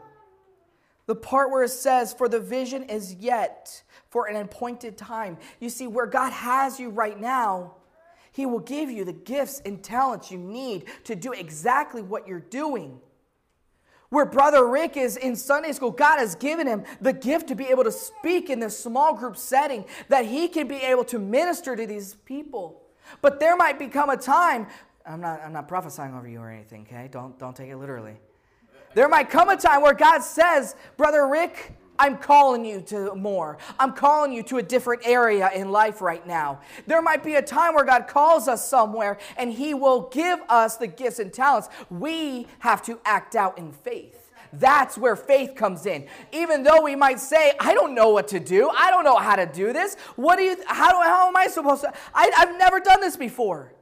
the 1.07 1.15
part 1.15 1.51
where 1.51 1.65
it 1.65 1.71
says, 1.71 2.13
For 2.13 2.29
the 2.29 2.41
vision 2.41 2.85
is 2.85 3.15
yet 3.15 3.83
for 4.11 4.27
an 4.27 4.37
appointed 4.37 4.97
time. 4.97 5.39
You 5.61 5.69
see, 5.69 5.87
where 5.87 6.07
God 6.07 6.33
has 6.33 6.79
you 6.79 6.91
right 6.91 7.19
now, 7.19 7.75
He 8.31 8.47
will 8.47 8.61
give 8.61 8.91
you 8.91 9.05
the 9.05 9.13
gifts 9.13 9.61
and 9.65 9.83
talents 9.83 10.31
you 10.31 10.39
need 10.39 10.85
to 11.05 11.15
do 11.15 11.33
exactly 11.33 12.03
what 12.03 12.29
you're 12.29 12.41
doing. 12.41 13.01
Where 14.11 14.27
Brother 14.27 14.69
Rick 14.69 14.99
is 14.99 15.17
in 15.17 15.35
Sunday 15.35 15.73
school, 15.73 15.91
God 15.91 16.19
has 16.19 16.35
given 16.35 16.67
him 16.67 16.85
the 17.01 17.15
gift 17.15 17.49
to 17.49 17.55
be 17.55 17.65
able 17.65 17.83
to 17.85 17.91
speak 17.91 18.51
in 18.51 18.61
this 18.61 18.79
small 18.79 19.15
group 19.15 19.39
setting, 19.39 19.87
that 20.11 20.27
he 20.27 20.49
can 20.49 20.69
be 20.69 20.77
able 20.77 21.05
to 21.05 21.19
minister 21.19 21.75
to 21.75 21.87
these 21.87 22.13
people. 22.27 22.83
But 23.23 23.41
there 23.41 23.57
might 23.57 23.79
become 23.79 24.11
a 24.11 24.19
time, 24.19 24.67
I'm 25.07 25.23
not, 25.23 25.41
I'm 25.41 25.55
not 25.55 25.67
prophesying 25.67 26.15
over 26.15 26.29
you 26.29 26.41
or 26.41 26.51
anything, 26.51 26.83
okay? 26.83 27.09
Don't, 27.11 27.39
don't 27.39 27.57
take 27.57 27.71
it 27.71 27.77
literally. 27.79 28.19
There 28.95 29.09
might 29.09 29.31
come 29.31 29.49
a 29.49 29.57
time 29.57 29.83
where 29.83 29.95
God 29.95 30.23
says, 30.23 30.75
Brother 30.97 31.27
Rick, 31.27 31.75
I'm 31.99 32.19
calling 32.19 32.65
you 32.65 32.81
to 32.83 33.15
more. 33.15 33.59
I'm 33.79 33.93
calling 33.93 34.33
you 34.33 34.43
to 34.45 34.57
a 34.59 34.63
different 34.63 35.03
area 35.07 35.51
in 35.55 35.71
life 35.71 36.01
right 36.01 36.27
now. 36.27 36.61
There 36.87 37.01
might 37.01 37.23
be 37.23 37.35
a 37.35 37.43
time 37.43 37.75
where 37.75 37.85
God 37.85 38.09
calls 38.09 38.49
us 38.49 38.69
somewhere 38.69 39.19
and 39.37 39.53
He 39.53 39.73
will 39.75 40.09
give 40.09 40.41
us 40.49 40.77
the 40.77 40.87
gifts 40.87 41.19
and 41.19 41.33
talents. 41.33 41.69
We 41.91 42.49
have 42.61 42.83
to 42.87 42.99
act 43.05 43.37
out 43.37 43.59
in 43.59 43.73
faith. 43.73 44.31
That's 44.55 44.99
where 44.99 45.17
faith 45.17 45.55
comes 45.55 45.87
in. 45.87 46.07
Even 46.33 46.63
though 46.63 46.83
we 46.83 46.95
might 46.95 47.21
say, 47.21 47.53
I 47.59 47.73
don't 47.73 47.95
know 47.95 48.11
what 48.11 48.29
to 48.29 48.41
do. 48.41 48.69
I 48.69 48.91
don't 48.91 49.05
know 49.05 49.17
how 49.17 49.37
to 49.37 49.47
do 49.47 49.73
this. 49.73 49.97
What 50.17 50.37
do 50.37 50.43
you, 50.43 50.57
how, 50.67 50.91
do, 50.91 51.09
how 51.09 51.29
am 51.29 51.37
I 51.37 51.47
supposed 51.47 51.83
to? 51.83 51.93
I, 52.15 52.31
I've 52.37 52.59
never 52.59 52.81
done 52.81 53.01
this 53.01 53.17
before. 53.17 53.73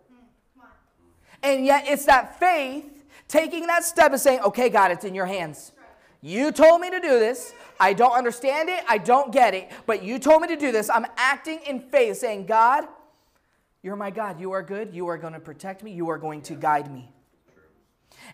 And 1.42 1.64
yet 1.64 1.84
it's 1.88 2.04
that 2.04 2.38
faith 2.38 2.99
taking 3.30 3.68
that 3.68 3.84
step 3.84 4.10
and 4.10 4.20
saying, 4.20 4.40
okay, 4.40 4.68
God, 4.68 4.90
it's 4.90 5.04
in 5.04 5.14
your 5.14 5.26
hands. 5.26 5.72
You 6.20 6.50
told 6.50 6.80
me 6.80 6.90
to 6.90 7.00
do 7.00 7.18
this. 7.20 7.54
I 7.78 7.94
don't 7.94 8.12
understand 8.12 8.68
it. 8.68 8.84
I 8.88 8.98
don't 8.98 9.32
get 9.32 9.54
it. 9.54 9.70
But 9.86 10.02
you 10.02 10.18
told 10.18 10.42
me 10.42 10.48
to 10.48 10.56
do 10.56 10.72
this. 10.72 10.90
I'm 10.90 11.06
acting 11.16 11.60
in 11.66 11.80
faith, 11.80 12.18
saying, 12.18 12.46
God, 12.46 12.84
you're 13.82 13.96
my 13.96 14.10
God. 14.10 14.40
You 14.40 14.52
are 14.52 14.62
good. 14.62 14.92
You 14.92 15.06
are 15.06 15.16
going 15.16 15.32
to 15.32 15.40
protect 15.40 15.82
me. 15.82 15.92
You 15.92 16.10
are 16.10 16.18
going 16.18 16.42
to 16.42 16.54
guide 16.54 16.92
me. 16.92 17.10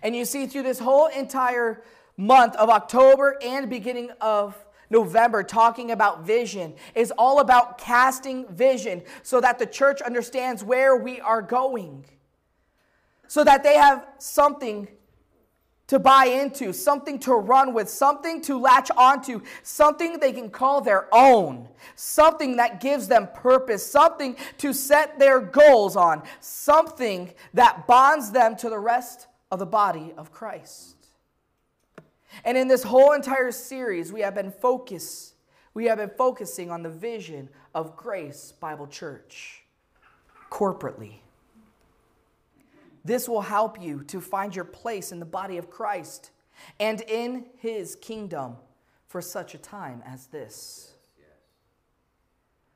And 0.03 0.17
you 0.17 0.25
see, 0.25 0.47
through 0.47 0.65
this 0.65 0.79
whole 0.79 1.07
entire 1.07 1.85
month 2.17 2.57
of 2.57 2.71
October 2.71 3.39
and 3.45 3.69
beginning 3.69 4.11
of 4.21 4.57
November, 4.89 5.43
talking 5.43 5.91
about 5.91 6.25
vision, 6.25 6.75
is 6.95 7.13
all 7.19 7.41
about 7.41 7.79
casting 7.79 8.49
vision 8.49 9.03
so 9.23 9.41
that 9.41 9.59
the 9.59 9.67
church 9.67 10.01
understands 10.01 10.65
where 10.65 10.97
we 10.97 11.21
are 11.21 11.43
going, 11.43 12.05
so 13.29 13.45
that 13.45 13.63
they 13.63 13.77
have 13.77 14.07
something 14.19 14.89
to 15.87 15.99
buy 15.99 16.27
into, 16.27 16.73
something 16.73 17.19
to 17.21 17.35
run 17.35 17.73
with, 17.73 17.89
something 17.89 18.41
to 18.43 18.59
latch 18.59 18.91
onto, 18.97 19.41
something 19.63 20.19
they 20.19 20.33
can 20.33 20.51
call 20.51 20.81
their 20.81 21.09
own, 21.15 21.69
something 21.95 22.57
that 22.57 22.81
gives 22.81 23.07
them 23.07 23.29
purpose, 23.35 23.87
something 23.87 24.37
to 24.59 24.73
set 24.73 25.19
their 25.19 25.41
goals 25.41 25.95
on, 25.95 26.23
something 26.41 27.33
that 27.55 27.87
bonds 27.87 28.33
them 28.33 28.57
to 28.57 28.69
the 28.69 28.79
rest 28.79 29.29
of 29.51 29.61
the 29.61 29.67
body 29.67 30.13
of 30.17 30.33
Christ. 30.33 30.97
And 32.45 32.59
in 32.59 32.69
this 32.69 32.83
whole 32.83 33.13
entire 33.13 33.53
series, 33.53 34.13
we 34.13 34.21
have 34.23 34.35
been 34.35 34.51
focus, 34.51 35.35
we 35.73 35.85
have 35.87 35.99
been 35.99 36.11
focusing 36.19 36.71
on 36.71 36.83
the 36.83 36.91
vision 36.91 37.49
of 37.75 37.97
Grace 37.97 38.53
Bible 38.53 38.89
Church 38.89 39.63
corporately. 40.51 41.21
This 43.07 43.29
will 43.29 43.43
help 43.43 43.81
you 43.81 44.03
to 44.05 44.21
find 44.21 44.55
your 44.55 44.65
place 44.65 45.13
in 45.13 45.21
the 45.21 45.25
body 45.25 45.59
of 45.59 45.71
Christ 45.71 46.33
and 46.81 47.01
in 47.03 47.47
his 47.59 47.95
kingdom 47.95 48.57
for 49.07 49.23
such 49.23 49.55
a 49.55 49.59
time 49.59 50.03
as 50.05 50.27
this. 50.27 50.93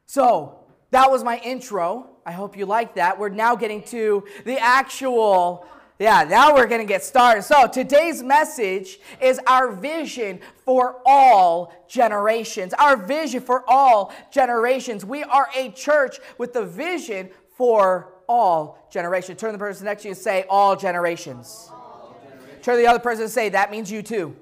So, 0.07 0.61
that 0.93 1.11
was 1.11 1.23
my 1.25 1.39
intro. 1.39 2.11
I 2.25 2.33
hope 2.33 2.57
you 2.57 2.67
like 2.67 2.95
that. 2.95 3.19
We're 3.19 3.29
now 3.29 3.57
getting 3.57 3.83
to 3.85 4.25
the 4.45 4.59
actual 4.59 5.67
yeah, 5.99 6.25
now 6.25 6.55
we're 6.55 6.67
going 6.67 6.81
to 6.81 6.87
get 6.87 7.05
started. 7.05 7.43
So, 7.43 7.67
today's 7.67 8.23
message 8.23 9.01
is 9.21 9.39
our 9.47 9.71
vision 9.71 10.41
for 10.65 11.03
all 11.05 11.75
generations. 11.89 12.73
Our 12.73 12.97
vision 12.97 13.43
for 13.43 13.69
all 13.69 14.11
generations. 14.31 15.05
We 15.05 15.25
are 15.25 15.49
a 15.55 15.71
church 15.73 16.19
with 16.39 16.55
the 16.55 16.65
vision 16.65 17.29
for 17.55 18.15
all 18.31 18.87
generations. 18.93 19.41
Turn 19.41 19.49
to 19.49 19.59
the 19.59 19.59
person 19.59 19.85
next 19.85 20.03
to 20.03 20.09
you 20.09 20.13
and 20.13 20.23
say, 20.23 20.45
All 20.49 20.77
generations. 20.77 21.69
All 21.71 22.17
generations. 22.23 22.65
Turn 22.65 22.77
to 22.77 22.81
the 22.81 22.87
other 22.87 23.01
person 23.01 23.25
and 23.25 23.31
say, 23.31 23.49
That 23.49 23.73
means 23.73 23.91
you 23.91 24.03
too. 24.03 24.37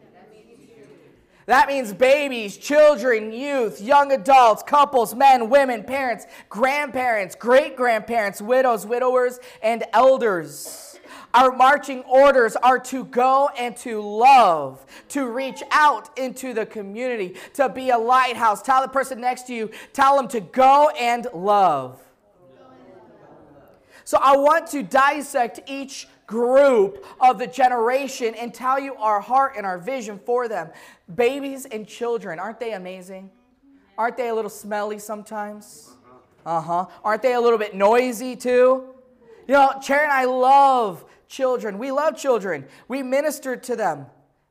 That 1.47 1.67
means 1.67 1.95
babies, 1.95 2.59
children, 2.59 3.33
youth, 3.33 3.81
young 3.81 4.13
adults, 4.13 4.63
couples, 4.63 5.15
men, 5.15 5.49
women, 5.49 5.83
parents, 5.83 6.27
grandparents, 6.51 7.35
great 7.35 7.75
grandparents, 7.75 8.43
widows, 8.43 8.85
widowers, 8.85 9.41
and 9.63 9.83
elders. 9.95 11.01
Our 11.33 11.53
marching 11.53 12.03
orders 12.03 12.55
are 12.57 12.79
to 12.81 13.07
go 13.07 13.49
and 13.59 13.75
to 13.79 14.03
love, 14.03 14.85
to 15.09 15.27
reach 15.27 15.63
out 15.71 16.19
into 16.19 16.53
the 16.53 16.67
community, 16.67 17.37
to 17.55 17.71
be 17.71 17.89
a 17.89 17.99
lighthouse. 17.99 18.61
Tell 18.61 18.83
the 18.83 18.89
person 18.89 19.19
next 19.19 19.47
to 19.47 19.55
you, 19.55 19.71
tell 19.95 20.17
them 20.19 20.29
to 20.29 20.41
go 20.41 20.91
and 20.91 21.27
love. 21.33 22.03
So 24.09 24.17
I 24.23 24.39
want 24.39 24.69
to 24.69 24.83
dissect 24.83 25.61
each 25.67 26.09
group 26.27 27.05
of 27.21 27.39
the 27.39 27.47
generation 27.47 28.35
and 28.37 28.55
tell 28.55 28.81
you 28.81 28.95
our 28.95 29.21
heart 29.21 29.53
and 29.55 29.67
our 29.67 29.77
vision 29.77 30.19
for 30.25 30.49
them. 30.49 30.71
Babies 31.15 31.67
and 31.67 31.87
children, 31.87 32.39
aren't 32.39 32.59
they 32.59 32.73
amazing? 32.73 33.31
Aren't 33.99 34.17
they 34.17 34.31
a 34.31 34.35
little 34.35 34.49
smelly 34.49 34.99
sometimes? 34.99 35.91
Uh 36.47 36.59
huh. 36.59 36.87
Aren't 37.05 37.21
they 37.21 37.35
a 37.35 37.41
little 37.43 37.59
bit 37.59 37.75
noisy 37.75 38.35
too? 38.35 38.95
You 39.47 39.53
know, 39.53 39.75
Cherry 39.83 40.05
and 40.05 40.13
I 40.13 40.25
love 40.25 41.05
children. 41.29 41.77
We 41.77 41.91
love 41.91 42.17
children. 42.17 42.65
We 42.89 43.03
minister 43.03 43.57
to 43.57 43.77
them 43.77 44.07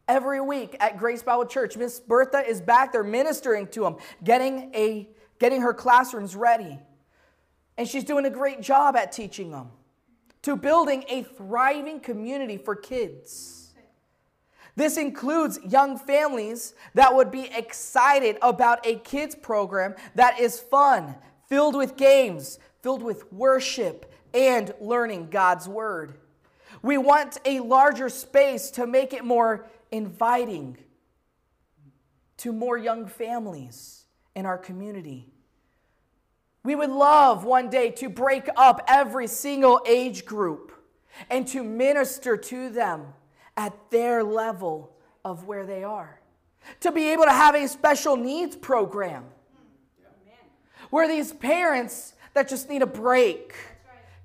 every 0.08 0.40
week 0.40 0.78
at 0.80 1.00
Grace 1.00 1.24
Bible 1.24 1.48
Church. 1.48 1.76
Miss 1.76 2.00
Bertha 2.00 2.48
is 2.48 2.62
back 2.62 2.92
there 2.92 3.04
ministering 3.04 3.66
to 3.70 3.80
them, 3.80 3.96
getting, 4.24 4.70
a, 4.76 5.10
getting 5.40 5.62
her 5.62 5.74
classrooms 5.74 6.36
ready. 6.36 6.78
And 7.77 7.88
she's 7.88 8.03
doing 8.03 8.25
a 8.25 8.29
great 8.29 8.62
job 8.62 8.96
at 8.96 9.12
teaching 9.12 9.51
them, 9.51 9.69
to 10.41 10.55
building 10.55 11.05
a 11.10 11.24
thriving 11.24 12.00
community 12.00 12.57
for 12.57 12.75
kids. 12.75 13.74
This 14.75 14.98
includes 14.98 15.60
young 15.67 15.98
families 15.98 16.75
that 16.93 17.15
would 17.15 17.31
be 17.31 17.50
excited 17.55 18.38
about 18.41 18.86
a 18.86 18.96
kids 18.96 19.36
program 19.36 19.96
that 20.15 20.39
is 20.39 20.60
fun, 20.60 21.15
filled 21.50 21.75
with 21.75 21.98
games, 21.98 22.60
filled 22.84 23.01
with 23.01 23.31
worship, 23.34 24.13
and 24.34 24.74
learning 24.79 25.29
God's 25.29 25.67
Word. 25.67 26.13
We 26.84 26.98
want 27.00 27.39
a 27.43 27.60
larger 27.60 28.07
space 28.10 28.69
to 28.72 28.86
make 28.86 29.13
it 29.13 29.25
more 29.25 29.67
inviting 29.91 30.77
to 32.38 32.53
more 32.53 32.77
young 32.77 33.07
families 33.07 34.05
in 34.36 34.46
our 34.46 34.60
community. 34.60 35.34
We 36.64 36.76
would 36.76 36.90
love 36.90 37.46
one 37.46 37.70
day 37.70 37.92
to 37.92 38.10
break 38.10 38.50
up 38.58 38.84
every 38.88 39.28
single 39.28 39.82
age 39.88 40.26
group 40.26 40.74
and 41.30 41.48
to 41.48 41.64
minister 41.64 42.38
to 42.38 42.70
them 42.70 43.14
at 43.56 43.74
their 43.90 44.24
level 44.24 44.92
of 45.24 45.46
where 45.46 45.66
they 45.66 45.84
are. 45.84 46.20
To 46.82 46.92
be 46.92 47.10
able 47.10 47.24
to 47.24 47.32
have 47.32 47.56
a 47.56 47.68
special 47.68 48.18
needs 48.18 48.56
program 48.56 49.26
where 50.90 51.08
these 51.08 51.34
parents 51.34 52.14
that 52.34 52.48
just 52.48 52.70
need 52.70 52.82
a 52.82 52.88
break 52.88 53.56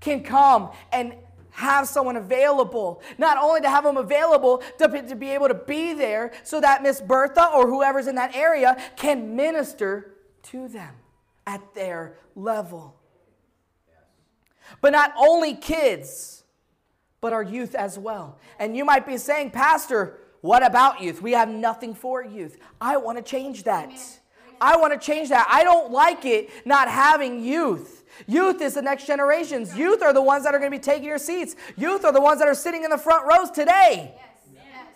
can 0.01 0.23
come 0.23 0.71
and 0.93 1.15
have 1.51 1.87
someone 1.87 2.17
available. 2.17 3.03
Not 3.19 3.39
only 3.39 3.61
to 3.61 3.71
have 3.71 3.85
them 3.85 3.97
available, 3.97 4.63
to 4.79 4.89
be, 4.89 5.03
to 5.03 5.15
be 5.15 5.31
able 5.31 5.49
to 5.49 5.55
be 5.55 5.93
there 5.93 6.33
so 6.43 6.61
that 6.61 6.83
Miss 6.83 7.01
Bertha 7.01 7.51
or 7.55 7.69
whoever's 7.69 8.07
in 8.07 8.17
that 8.17 8.35
area 8.35 8.77
can 8.97 9.37
minister 9.37 10.15
to 10.45 10.69
them 10.69 10.95
at 11.47 11.75
their 11.75 12.17
level. 12.35 12.97
But 14.81 14.93
not 14.93 15.13
only 15.17 15.55
kids, 15.55 16.45
but 17.21 17.33
our 17.33 17.43
youth 17.43 17.75
as 17.75 17.99
well. 17.99 18.39
And 18.59 18.77
you 18.77 18.85
might 18.85 19.07
be 19.07 19.17
saying, 19.17 19.51
Pastor, 19.51 20.19
what 20.41 20.65
about 20.65 21.01
youth? 21.01 21.23
We 21.23 21.33
have 21.33 21.49
nothing 21.49 21.95
for 21.95 22.25
youth. 22.25 22.59
I 22.81 22.97
want 22.97 23.19
to 23.19 23.23
change 23.23 23.63
that. 23.65 23.93
I 24.61 24.77
want 24.77 24.93
to 24.93 24.99
change 24.99 25.29
that. 25.31 25.47
I 25.51 25.65
don't 25.65 25.91
like 25.91 26.25
it 26.25 26.51
not 26.65 26.89
having 26.89 27.45
youth. 27.45 28.05
Youth 28.27 28.61
is 28.61 28.75
the 28.75 28.83
next 28.83 29.07
generations. 29.07 29.77
Youth 29.77 30.03
are 30.03 30.13
the 30.13 30.23
ones 30.23 30.45
that 30.45 30.55
are 30.55 30.59
going 30.59 30.71
to 30.71 30.77
be 30.77 30.83
taking 30.83 31.09
your 31.09 31.19
seats. 31.19 31.57
Youth 31.77 32.05
are 32.05 32.13
the 32.13 32.21
ones 32.21 32.39
that 32.41 32.49
are 32.49 32.55
sitting 32.55 32.85
in 32.85 32.91
the 32.91 32.99
front 32.99 33.27
rows 33.27 33.51
today. 33.51 34.15
Yes. 34.15 34.65
Yes. 34.71 34.87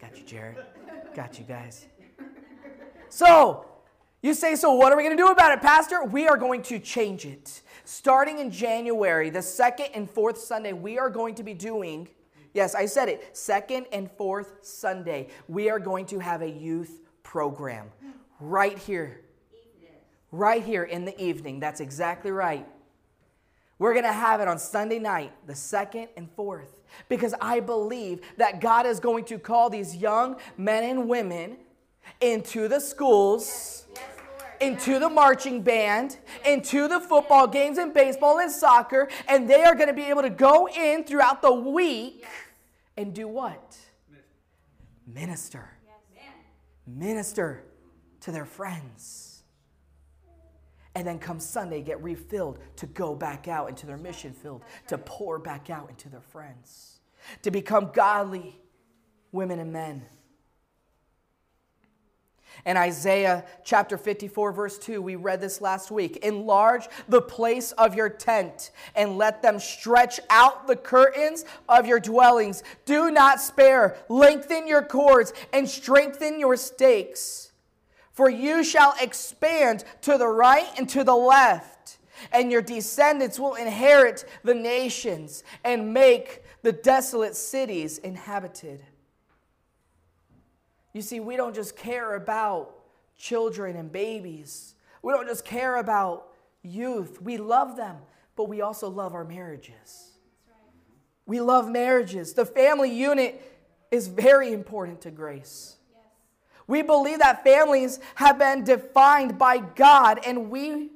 Got 0.00 0.18
you, 0.18 0.24
Jared. 0.24 0.56
Got 1.14 1.38
you 1.38 1.44
guys. 1.44 1.86
So, 3.08 3.66
you 4.22 4.34
say, 4.34 4.54
so 4.54 4.72
what 4.74 4.92
are 4.92 4.96
we 4.96 5.02
going 5.02 5.16
to 5.16 5.22
do 5.22 5.28
about 5.28 5.52
it, 5.52 5.60
Pastor? 5.60 6.04
We 6.04 6.26
are 6.28 6.36
going 6.36 6.62
to 6.62 6.78
change 6.78 7.24
it. 7.24 7.62
Starting 7.84 8.38
in 8.38 8.50
January, 8.50 9.30
the 9.30 9.42
second 9.42 9.88
and 9.94 10.08
fourth 10.08 10.38
Sunday, 10.38 10.72
we 10.72 10.98
are 10.98 11.10
going 11.10 11.34
to 11.36 11.42
be 11.42 11.54
doing, 11.54 12.08
yes, 12.52 12.74
I 12.74 12.86
said 12.86 13.08
it, 13.08 13.36
second 13.36 13.86
and 13.92 14.10
fourth 14.12 14.58
Sunday, 14.62 15.28
we 15.48 15.70
are 15.70 15.78
going 15.78 16.06
to 16.06 16.18
have 16.18 16.42
a 16.42 16.50
youth 16.50 17.00
program 17.22 17.88
right 18.40 18.78
here 18.78 19.20
right 20.32 20.64
here 20.64 20.84
in 20.84 21.04
the 21.04 21.20
evening. 21.22 21.60
That's 21.60 21.80
exactly 21.80 22.30
right. 22.30 22.66
We're 23.78 23.94
going 23.94 24.04
to 24.04 24.12
have 24.12 24.40
it 24.40 24.48
on 24.48 24.58
Sunday 24.58 24.98
night, 24.98 25.32
the 25.46 25.54
second 25.54 26.08
and 26.16 26.30
fourth, 26.36 26.76
because 27.08 27.34
I 27.40 27.60
believe 27.60 28.20
that 28.36 28.60
God 28.60 28.84
is 28.84 29.00
going 29.00 29.24
to 29.26 29.38
call 29.38 29.70
these 29.70 29.96
young 29.96 30.36
men 30.58 30.84
and 30.84 31.08
women 31.08 31.56
into 32.20 32.68
the 32.68 32.80
schools. 32.80 33.86
Yes. 33.94 34.04
into 34.60 34.98
the 34.98 35.08
marching 35.08 35.62
band, 35.62 36.18
into 36.44 36.86
the 36.86 37.00
football 37.00 37.46
games 37.46 37.78
and 37.78 37.94
baseball 37.94 38.40
and 38.40 38.52
soccer, 38.52 39.08
and 39.26 39.48
they 39.48 39.64
are 39.64 39.74
going 39.74 39.88
to 39.88 39.94
be 39.94 40.04
able 40.04 40.20
to 40.20 40.28
go 40.30 40.68
in 40.68 41.02
throughout 41.04 41.40
the 41.40 41.52
week 41.52 42.26
and 42.98 43.14
do 43.14 43.26
what? 43.26 43.78
Minister. 45.06 45.70
minister 46.86 47.64
to 48.20 48.32
their 48.32 48.44
friends. 48.44 49.42
And 50.94 51.06
then 51.06 51.18
come 51.18 51.40
Sunday, 51.40 51.82
get 51.82 52.02
refilled 52.02 52.58
to 52.76 52.86
go 52.86 53.14
back 53.14 53.48
out 53.48 53.68
into 53.68 53.86
their 53.86 53.96
mission 53.96 54.32
field, 54.32 54.64
to 54.88 54.98
pour 54.98 55.38
back 55.38 55.70
out 55.70 55.88
into 55.88 56.08
their 56.08 56.20
friends, 56.20 57.00
to 57.42 57.50
become 57.50 57.90
godly 57.92 58.60
women 59.32 59.60
and 59.60 59.72
men. 59.72 60.02
In 62.66 62.76
Isaiah 62.76 63.44
chapter 63.64 63.96
54, 63.96 64.52
verse 64.52 64.78
2, 64.78 65.00
we 65.00 65.16
read 65.16 65.40
this 65.40 65.60
last 65.60 65.90
week. 65.90 66.18
Enlarge 66.18 66.88
the 67.08 67.22
place 67.22 67.72
of 67.72 67.94
your 67.94 68.08
tent 68.08 68.70
and 68.94 69.16
let 69.16 69.42
them 69.42 69.58
stretch 69.58 70.20
out 70.28 70.66
the 70.66 70.76
curtains 70.76 71.44
of 71.68 71.86
your 71.86 72.00
dwellings. 72.00 72.62
Do 72.84 73.10
not 73.10 73.40
spare. 73.40 73.96
Lengthen 74.08 74.66
your 74.66 74.82
cords 74.82 75.32
and 75.52 75.68
strengthen 75.68 76.38
your 76.38 76.56
stakes. 76.56 77.52
For 78.12 78.28
you 78.28 78.62
shall 78.62 78.94
expand 79.00 79.84
to 80.02 80.18
the 80.18 80.28
right 80.28 80.68
and 80.76 80.86
to 80.90 81.04
the 81.04 81.14
left, 81.14 81.98
and 82.32 82.52
your 82.52 82.60
descendants 82.60 83.40
will 83.40 83.54
inherit 83.54 84.26
the 84.44 84.54
nations 84.54 85.42
and 85.64 85.94
make 85.94 86.42
the 86.62 86.72
desolate 86.72 87.34
cities 87.34 87.96
inhabited. 87.96 88.82
You 90.92 91.02
see, 91.02 91.20
we 91.20 91.36
don't 91.36 91.54
just 91.54 91.76
care 91.76 92.14
about 92.14 92.74
children 93.16 93.76
and 93.76 93.92
babies, 93.92 94.74
we 95.02 95.12
don't 95.12 95.26
just 95.26 95.44
care 95.44 95.76
about 95.76 96.26
youth. 96.62 97.20
We 97.22 97.38
love 97.38 97.76
them, 97.76 97.96
but 98.36 98.48
we 98.48 98.60
also 98.60 98.88
love 98.88 99.14
our 99.14 99.24
marriages. 99.24 100.12
We 101.26 101.40
love 101.40 101.68
marriages. 101.70 102.34
The 102.34 102.44
family 102.44 102.90
unit 102.90 103.40
is 103.90 104.08
very 104.08 104.52
important 104.52 105.00
to 105.02 105.10
grace. 105.10 105.76
We 106.66 106.82
believe 106.82 107.18
that 107.18 107.42
families 107.44 107.98
have 108.16 108.38
been 108.38 108.64
defined 108.64 109.38
by 109.38 109.58
God, 109.58 110.20
and 110.24 110.50
we, 110.50 110.90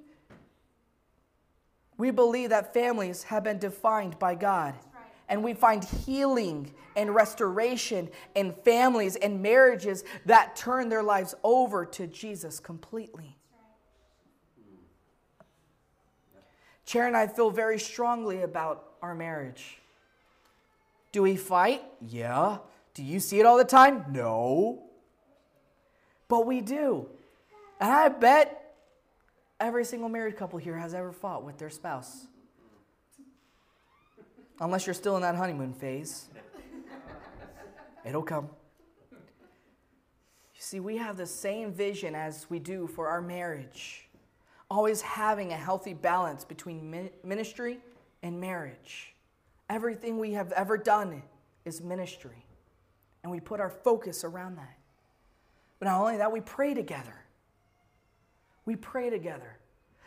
we 1.96 2.10
believe 2.10 2.50
that 2.50 2.72
families 2.72 3.24
have 3.24 3.42
been 3.42 3.58
defined 3.58 4.18
by 4.18 4.34
God 4.34 4.74
and 5.28 5.42
we 5.42 5.54
find 5.54 5.84
healing 5.84 6.72
and 6.96 7.14
restoration 7.14 8.08
in 8.34 8.52
families 8.64 9.16
and 9.16 9.42
marriages 9.42 10.04
that 10.26 10.56
turn 10.56 10.88
their 10.88 11.02
lives 11.02 11.34
over 11.42 11.84
to 11.86 12.06
Jesus 12.06 12.60
completely. 12.60 13.36
Chair 16.84 17.06
and 17.06 17.16
I 17.16 17.26
feel 17.26 17.50
very 17.50 17.78
strongly 17.78 18.42
about 18.42 18.92
our 19.00 19.14
marriage. 19.14 19.78
Do 21.12 21.22
we 21.22 21.36
fight? 21.36 21.82
Yeah. 22.00 22.58
Do 22.92 23.02
you 23.02 23.20
see 23.20 23.40
it 23.40 23.46
all 23.46 23.56
the 23.56 23.64
time? 23.64 24.04
No. 24.10 24.82
But 26.28 26.46
we 26.46 26.60
do. 26.60 27.08
And 27.80 27.90
I 27.90 28.08
bet 28.08 28.74
every 29.58 29.84
single 29.84 30.08
married 30.08 30.36
couple 30.36 30.58
here 30.58 30.76
has 30.76 30.94
ever 30.94 31.12
fought 31.12 31.42
with 31.42 31.58
their 31.58 31.70
spouse 31.70 32.26
unless 34.60 34.86
you're 34.86 34.94
still 34.94 35.16
in 35.16 35.22
that 35.22 35.34
honeymoon 35.34 35.72
phase. 35.72 36.26
It'll 38.04 38.22
come. 38.22 38.48
You 39.10 40.60
see, 40.60 40.80
we 40.80 40.96
have 40.96 41.16
the 41.16 41.26
same 41.26 41.72
vision 41.72 42.14
as 42.14 42.48
we 42.48 42.58
do 42.58 42.86
for 42.86 43.08
our 43.08 43.20
marriage, 43.20 44.08
always 44.70 45.00
having 45.02 45.52
a 45.52 45.56
healthy 45.56 45.94
balance 45.94 46.44
between 46.44 47.10
ministry 47.22 47.78
and 48.22 48.40
marriage. 48.40 49.14
Everything 49.70 50.18
we 50.18 50.32
have 50.32 50.52
ever 50.52 50.76
done 50.76 51.22
is 51.64 51.80
ministry, 51.80 52.44
and 53.22 53.32
we 53.32 53.40
put 53.40 53.60
our 53.60 53.70
focus 53.70 54.24
around 54.24 54.56
that. 54.56 54.78
But 55.78 55.86
not 55.86 56.00
only 56.00 56.18
that, 56.18 56.30
we 56.30 56.40
pray 56.40 56.74
together. 56.74 57.14
We 58.66 58.76
pray 58.76 59.10
together, 59.10 59.58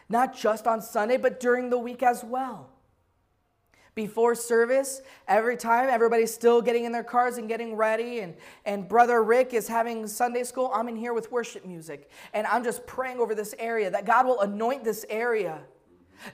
not 0.09 0.35
just 0.35 0.65
on 0.65 0.81
Sunday, 0.81 1.17
but 1.17 1.39
during 1.39 1.69
the 1.69 1.77
week 1.77 2.01
as 2.03 2.23
well 2.23 2.69
before 3.97 4.35
service 4.35 5.01
every 5.27 5.57
time 5.57 5.89
everybody's 5.89 6.31
still 6.31 6.61
getting 6.61 6.85
in 6.85 6.91
their 6.91 7.03
cars 7.03 7.39
and 7.39 7.49
getting 7.49 7.75
ready 7.75 8.19
and, 8.19 8.35
and 8.63 8.87
brother 8.87 9.23
rick 9.23 9.55
is 9.55 9.67
having 9.67 10.05
sunday 10.05 10.43
school. 10.43 10.69
I'm 10.71 10.87
in 10.87 10.95
here 10.95 11.15
with 11.15 11.31
worship 11.31 11.65
music 11.65 12.11
and 12.31 12.45
i'm 12.45 12.63
just 12.63 12.85
praying 12.85 13.17
over 13.19 13.33
this 13.33 13.55
area 13.57 13.89
that 13.89 14.05
god 14.05 14.27
will 14.27 14.39
anoint 14.41 14.83
this 14.83 15.03
area 15.09 15.61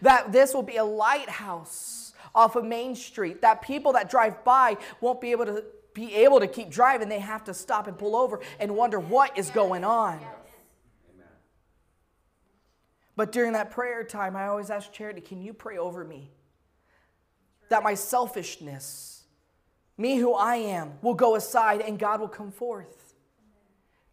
that 0.02 0.34
this 0.34 0.54
will 0.54 0.62
be 0.62 0.76
a 0.76 0.84
lighthouse 0.84 2.14
off 2.36 2.58
of 2.58 2.66
main 2.66 2.96
street 2.96 3.42
that 3.42 3.62
people 3.62 3.94
that 3.94 4.10
drive 4.10 4.44
by 4.44 4.76
won't 5.00 5.22
be 5.22 5.32
able 5.32 5.46
to 5.46 5.64
be 5.94 6.16
able 6.16 6.40
to 6.40 6.48
keep 6.48 6.72
driving. 6.72 7.08
They 7.08 7.20
have 7.20 7.44
to 7.44 7.54
stop 7.54 7.88
and 7.88 7.96
pull 7.96 8.16
over 8.16 8.40
and 8.60 8.76
wonder 8.76 9.00
what 9.00 9.38
is 9.38 9.52
going 9.52 9.84
on. 9.84 10.20
But 13.16 13.32
during 13.32 13.54
that 13.54 13.70
prayer 13.72 14.04
time 14.04 14.36
i 14.36 14.48
always 14.48 14.70
ask 14.70 14.92
charity 14.92 15.22
can 15.22 15.42
you 15.42 15.54
pray 15.54 15.78
over 15.78 16.04
me 16.04 16.32
that 17.70 17.84
my 17.84 17.94
selfishness, 17.94 19.24
me 19.98 20.18
who 20.18 20.34
I 20.34 20.56
am, 20.56 20.94
will 21.02 21.14
go 21.14 21.36
aside 21.36 21.82
and 21.82 21.98
God 21.98 22.20
will 22.20 22.28
come 22.28 22.52
forth. 22.52 23.14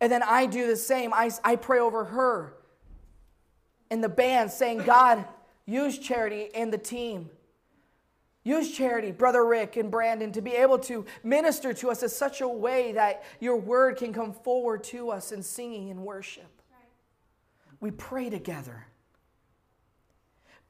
And 0.01 0.11
then 0.11 0.23
I 0.23 0.47
do 0.47 0.67
the 0.67 0.77
same. 0.77 1.13
I, 1.13 1.31
I 1.45 1.57
pray 1.57 1.79
over 1.79 2.05
her 2.05 2.55
and 3.91 4.03
the 4.03 4.09
band, 4.09 4.51
saying, 4.51 4.79
God, 4.85 5.25
use 5.67 5.99
charity 5.99 6.49
and 6.55 6.73
the 6.73 6.79
team. 6.79 7.29
Use 8.43 8.75
charity, 8.75 9.11
Brother 9.11 9.45
Rick 9.45 9.77
and 9.77 9.91
Brandon, 9.91 10.33
to 10.33 10.41
be 10.41 10.53
able 10.53 10.79
to 10.81 11.05
minister 11.23 11.75
to 11.75 11.91
us 11.91 12.03
in 12.03 12.09
such 12.09 12.41
a 12.41 12.49
way 12.49 12.93
that 12.93 13.23
your 13.39 13.57
word 13.57 13.99
can 13.99 14.15
come 14.15 14.33
forward 14.33 14.83
to 14.85 15.11
us 15.11 15.33
in 15.33 15.43
singing 15.43 15.91
and 15.91 16.01
worship. 16.01 16.49
We 17.81 17.91
pray 17.91 18.31
together 18.31 18.87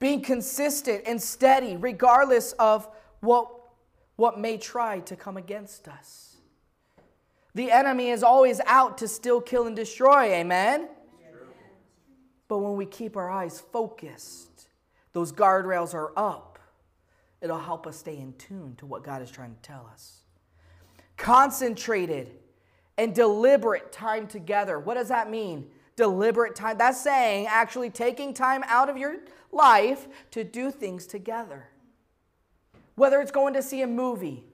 being 0.00 0.22
consistent 0.22 1.02
and 1.06 1.22
steady 1.22 1.76
regardless 1.76 2.52
of 2.52 2.88
what, 3.20 3.48
what 4.16 4.40
may 4.40 4.56
try 4.58 4.98
to 5.00 5.14
come 5.14 5.36
against 5.36 5.86
us. 5.86 6.38
The 7.54 7.70
enemy 7.70 8.10
is 8.10 8.22
always 8.22 8.60
out 8.66 8.98
to 8.98 9.08
still 9.08 9.40
kill 9.40 9.66
and 9.66 9.76
destroy, 9.76 10.32
amen? 10.32 10.88
But 12.48 12.58
when 12.58 12.76
we 12.76 12.86
keep 12.86 13.16
our 13.16 13.30
eyes 13.30 13.60
focused, 13.60 14.68
those 15.12 15.32
guardrails 15.32 15.94
are 15.94 16.12
up, 16.16 16.58
it'll 17.40 17.58
help 17.58 17.86
us 17.86 17.98
stay 17.98 18.18
in 18.18 18.32
tune 18.34 18.74
to 18.78 18.86
what 18.86 19.04
God 19.04 19.22
is 19.22 19.30
trying 19.30 19.54
to 19.54 19.60
tell 19.60 19.88
us. 19.92 20.22
Concentrated 21.16 22.30
and 22.96 23.14
deliberate 23.14 23.92
time 23.92 24.26
together. 24.26 24.78
What 24.78 24.94
does 24.94 25.08
that 25.08 25.30
mean? 25.30 25.70
Deliberate 26.00 26.56
time. 26.56 26.78
That's 26.78 26.98
saying 26.98 27.46
actually 27.46 27.90
taking 27.90 28.32
time 28.32 28.64
out 28.66 28.88
of 28.88 28.96
your 28.96 29.16
life 29.52 30.08
to 30.30 30.42
do 30.42 30.70
things 30.70 31.06
together. 31.06 31.68
Whether 32.94 33.20
it's 33.20 33.30
going 33.30 33.52
to 33.52 33.60
see 33.60 33.82
a 33.82 33.86
movie, 33.86 34.46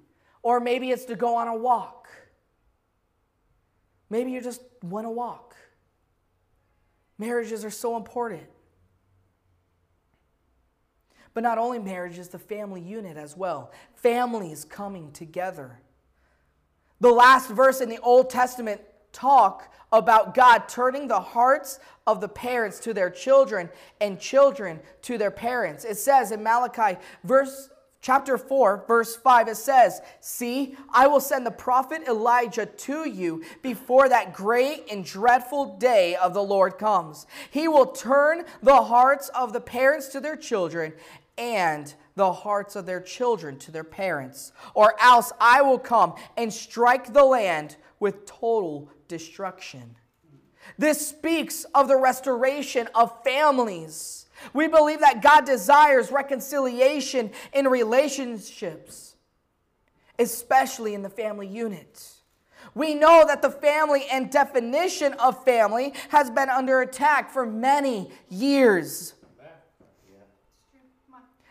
or 0.42 0.58
maybe 0.58 0.90
it's 0.90 1.04
to 1.04 1.14
go 1.14 1.36
on 1.36 1.46
a 1.46 1.54
walk. 1.54 2.08
Maybe 4.10 4.32
you 4.32 4.40
just 4.40 4.60
want 4.82 5.06
to 5.06 5.10
walk. 5.10 5.54
Marriages 7.16 7.64
are 7.64 7.70
so 7.70 7.96
important. 7.96 8.42
But 11.32 11.44
not 11.44 11.58
only 11.58 11.78
marriages, 11.78 12.26
the 12.26 12.40
family 12.40 12.80
unit 12.80 13.16
as 13.16 13.36
well. 13.36 13.70
Families 13.94 14.64
coming 14.64 15.12
together. 15.12 15.78
The 16.98 17.12
last 17.12 17.50
verse 17.50 17.80
in 17.80 17.88
the 17.88 18.00
Old 18.00 18.30
Testament 18.30 18.80
talk 19.16 19.72
about 19.92 20.34
God 20.34 20.68
turning 20.68 21.08
the 21.08 21.20
hearts 21.20 21.78
of 22.06 22.20
the 22.20 22.28
parents 22.28 22.78
to 22.80 22.92
their 22.92 23.10
children 23.10 23.70
and 24.00 24.20
children 24.20 24.80
to 25.02 25.16
their 25.16 25.30
parents. 25.30 25.84
It 25.84 25.96
says 25.96 26.30
in 26.32 26.42
Malachi 26.42 26.98
verse 27.24 27.70
chapter 28.02 28.36
4 28.36 28.84
verse 28.86 29.16
5 29.16 29.48
it 29.48 29.56
says, 29.56 30.02
"See, 30.20 30.76
I 30.92 31.06
will 31.06 31.20
send 31.20 31.46
the 31.46 31.50
prophet 31.50 32.06
Elijah 32.06 32.66
to 32.66 33.08
you 33.08 33.42
before 33.62 34.08
that 34.08 34.34
great 34.34 34.86
and 34.90 35.04
dreadful 35.04 35.76
day 35.76 36.14
of 36.14 36.34
the 36.34 36.44
Lord 36.44 36.78
comes. 36.78 37.26
He 37.50 37.66
will 37.66 37.86
turn 37.86 38.44
the 38.62 38.82
hearts 38.82 39.28
of 39.30 39.52
the 39.52 39.60
parents 39.60 40.08
to 40.08 40.20
their 40.20 40.36
children 40.36 40.92
and 41.38 41.94
the 42.16 42.32
hearts 42.32 42.74
of 42.74 42.86
their 42.86 43.00
children 43.00 43.58
to 43.58 43.70
their 43.70 43.84
parents, 43.84 44.52
or 44.74 44.94
else 45.00 45.32
I 45.38 45.62
will 45.62 45.78
come 45.78 46.14
and 46.36 46.52
strike 46.52 47.12
the 47.12 47.24
land 47.24 47.76
with 48.00 48.26
total 48.26 48.90
destruction. 49.06 49.96
This 50.78 51.06
speaks 51.06 51.64
of 51.74 51.88
the 51.88 51.96
restoration 51.96 52.88
of 52.94 53.22
families. 53.22 54.26
We 54.52 54.66
believe 54.66 55.00
that 55.00 55.22
God 55.22 55.44
desires 55.44 56.10
reconciliation 56.10 57.30
in 57.52 57.68
relationships, 57.68 59.16
especially 60.18 60.94
in 60.94 61.02
the 61.02 61.10
family 61.10 61.46
unit. 61.46 62.12
We 62.74 62.94
know 62.94 63.24
that 63.26 63.42
the 63.42 63.50
family 63.50 64.04
and 64.10 64.30
definition 64.30 65.14
of 65.14 65.44
family 65.44 65.94
has 66.10 66.30
been 66.30 66.50
under 66.50 66.82
attack 66.82 67.30
for 67.30 67.46
many 67.46 68.10
years. 68.28 69.14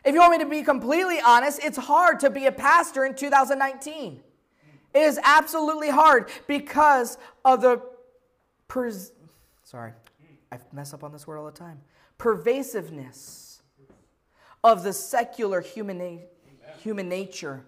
If 0.06 0.14
you 0.14 0.20
want 0.20 0.34
me 0.34 0.38
to 0.38 0.46
be 0.46 0.62
completely 0.62 1.20
honest, 1.20 1.60
it's 1.64 1.78
hard 1.78 2.20
to 2.20 2.30
be 2.30 2.46
a 2.46 2.52
pastor 2.52 3.06
in 3.06 3.16
2019. 3.16 4.22
It 4.94 5.00
is 5.00 5.20
absolutely 5.24 5.90
hard 5.90 6.30
because 6.48 7.18
of 7.44 7.62
the 7.62 7.82
pers- 8.68 9.12
sorry, 9.64 9.94
I 10.52 10.60
mess 10.72 10.94
up 10.94 11.04
on 11.04 11.12
this 11.12 11.26
word 11.26 11.40
all 11.40 11.46
the 11.46 11.52
time. 11.52 11.82
Pervasiveness 12.20 13.64
of 14.64 14.84
the 14.84 14.94
secular 14.94 15.60
human, 15.60 15.98
na- 15.98 16.22
human 16.78 17.10
nature 17.10 17.66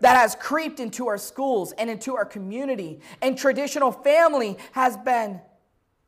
that 0.00 0.16
has 0.16 0.34
creeped 0.34 0.80
into 0.80 1.06
our 1.06 1.16
schools 1.16 1.72
and 1.72 1.88
into 1.88 2.16
our 2.16 2.24
community, 2.24 3.00
and 3.22 3.38
traditional 3.38 3.92
family 3.92 4.58
has 4.72 4.96
been 4.98 5.40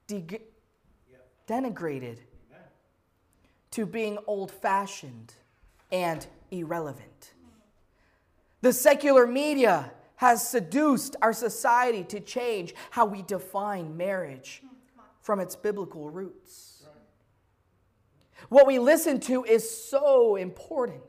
de- 0.09 0.41
denigrated 1.47 2.19
to 3.73 3.87
being 3.87 4.19
old 4.27 4.51
fashioned 4.51 5.35
and 5.91 6.27
irrelevant. 6.51 7.35
The 8.61 8.73
secular 8.73 9.27
media 9.27 9.93
has 10.17 10.49
seduced 10.49 11.15
our 11.23 11.33
society 11.33 12.03
to 12.05 12.21
change 12.21 12.75
how 12.91 13.07
we 13.07 13.23
define 13.23 13.97
marriage 13.97 14.63
from 15.21 15.39
its 15.39 15.55
biblical 15.55 16.11
roots. 16.11 16.85
What 18.49 18.67
we 18.67 18.79
listen 18.79 19.21
to 19.21 19.45
is 19.45 19.69
so 19.69 20.37
important. 20.37 21.03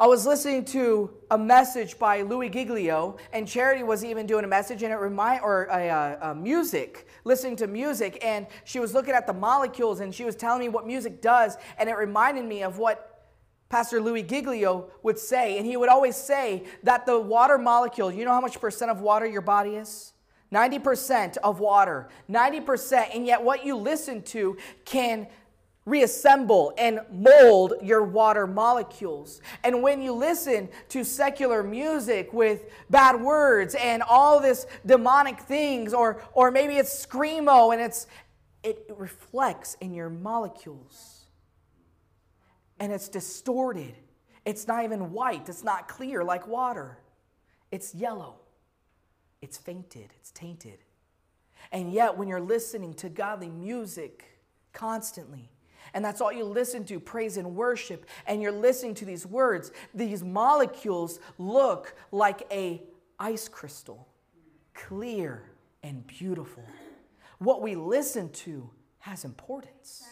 I 0.00 0.06
was 0.06 0.24
listening 0.26 0.64
to 0.66 1.10
a 1.28 1.36
message 1.36 1.98
by 1.98 2.22
Louis 2.22 2.48
Giglio, 2.50 3.16
and 3.32 3.48
Charity 3.48 3.82
was 3.82 4.04
even 4.04 4.28
doing 4.28 4.44
a 4.44 4.48
message, 4.48 4.84
and 4.84 4.92
it 4.92 4.96
remind 4.96 5.40
or 5.42 5.64
a, 5.64 5.88
a, 5.88 6.18
a, 6.30 6.34
music, 6.36 7.08
listening 7.24 7.56
to 7.56 7.66
music, 7.66 8.16
and 8.24 8.46
she 8.62 8.78
was 8.78 8.94
looking 8.94 9.12
at 9.12 9.26
the 9.26 9.32
molecules, 9.32 9.98
and 9.98 10.14
she 10.14 10.24
was 10.24 10.36
telling 10.36 10.60
me 10.60 10.68
what 10.68 10.86
music 10.86 11.20
does, 11.20 11.56
and 11.78 11.88
it 11.88 11.94
reminded 11.94 12.44
me 12.44 12.62
of 12.62 12.78
what 12.78 13.24
Pastor 13.70 14.00
Louis 14.00 14.22
Giglio 14.22 14.88
would 15.02 15.18
say, 15.18 15.58
and 15.58 15.66
he 15.66 15.76
would 15.76 15.88
always 15.88 16.14
say 16.14 16.62
that 16.84 17.04
the 17.04 17.18
water 17.18 17.58
molecule, 17.58 18.12
you 18.12 18.24
know 18.24 18.32
how 18.32 18.40
much 18.40 18.60
percent 18.60 18.92
of 18.92 19.00
water 19.00 19.26
your 19.26 19.42
body 19.42 19.74
is? 19.74 20.12
90% 20.52 21.38
of 21.38 21.58
water, 21.58 22.08
90%, 22.30 23.16
and 23.16 23.26
yet 23.26 23.42
what 23.42 23.66
you 23.66 23.74
listen 23.74 24.22
to 24.22 24.56
can 24.84 25.26
reassemble 25.88 26.72
and 26.76 27.00
mold 27.10 27.74
your 27.82 28.02
water 28.02 28.46
molecules. 28.46 29.40
And 29.64 29.82
when 29.82 30.02
you 30.02 30.12
listen 30.12 30.68
to 30.90 31.04
secular 31.04 31.62
music 31.62 32.32
with 32.32 32.70
bad 32.90 33.20
words 33.20 33.74
and 33.74 34.02
all 34.02 34.40
this 34.40 34.66
demonic 34.86 35.40
things, 35.40 35.94
or, 35.94 36.22
or 36.32 36.50
maybe 36.50 36.76
it's 36.76 37.06
screamo 37.06 37.72
and 37.72 37.80
it's, 37.80 38.06
it 38.62 38.90
reflects 38.96 39.76
in 39.80 39.94
your 39.94 40.10
molecules. 40.10 41.26
And 42.80 42.92
it's 42.92 43.08
distorted. 43.08 43.94
It's 44.44 44.68
not 44.68 44.84
even 44.84 45.12
white, 45.12 45.48
it's 45.48 45.64
not 45.64 45.88
clear 45.88 46.22
like 46.22 46.46
water. 46.46 46.98
It's 47.70 47.94
yellow. 47.94 48.36
It's 49.40 49.58
fainted, 49.58 50.12
it's 50.18 50.30
tainted. 50.32 50.78
And 51.70 51.92
yet, 51.92 52.16
when 52.16 52.28
you're 52.28 52.40
listening 52.40 52.94
to 52.94 53.08
godly 53.08 53.50
music 53.50 54.24
constantly, 54.72 55.50
and 55.94 56.04
that's 56.04 56.20
all 56.20 56.32
you 56.32 56.44
listen 56.44 56.84
to 56.86 57.00
praise 57.00 57.36
and 57.36 57.54
worship. 57.54 58.06
And 58.26 58.40
you're 58.42 58.52
listening 58.52 58.94
to 58.96 59.04
these 59.04 59.26
words. 59.26 59.72
These 59.94 60.22
molecules 60.22 61.20
look 61.38 61.94
like 62.12 62.46
a 62.50 62.82
ice 63.18 63.48
crystal 63.48 64.08
clear 64.78 65.42
and 65.82 66.06
beautiful. 66.06 66.62
What 67.38 67.62
we 67.62 67.74
listen 67.74 68.30
to 68.30 68.70
has 69.00 69.24
importance. 69.24 70.04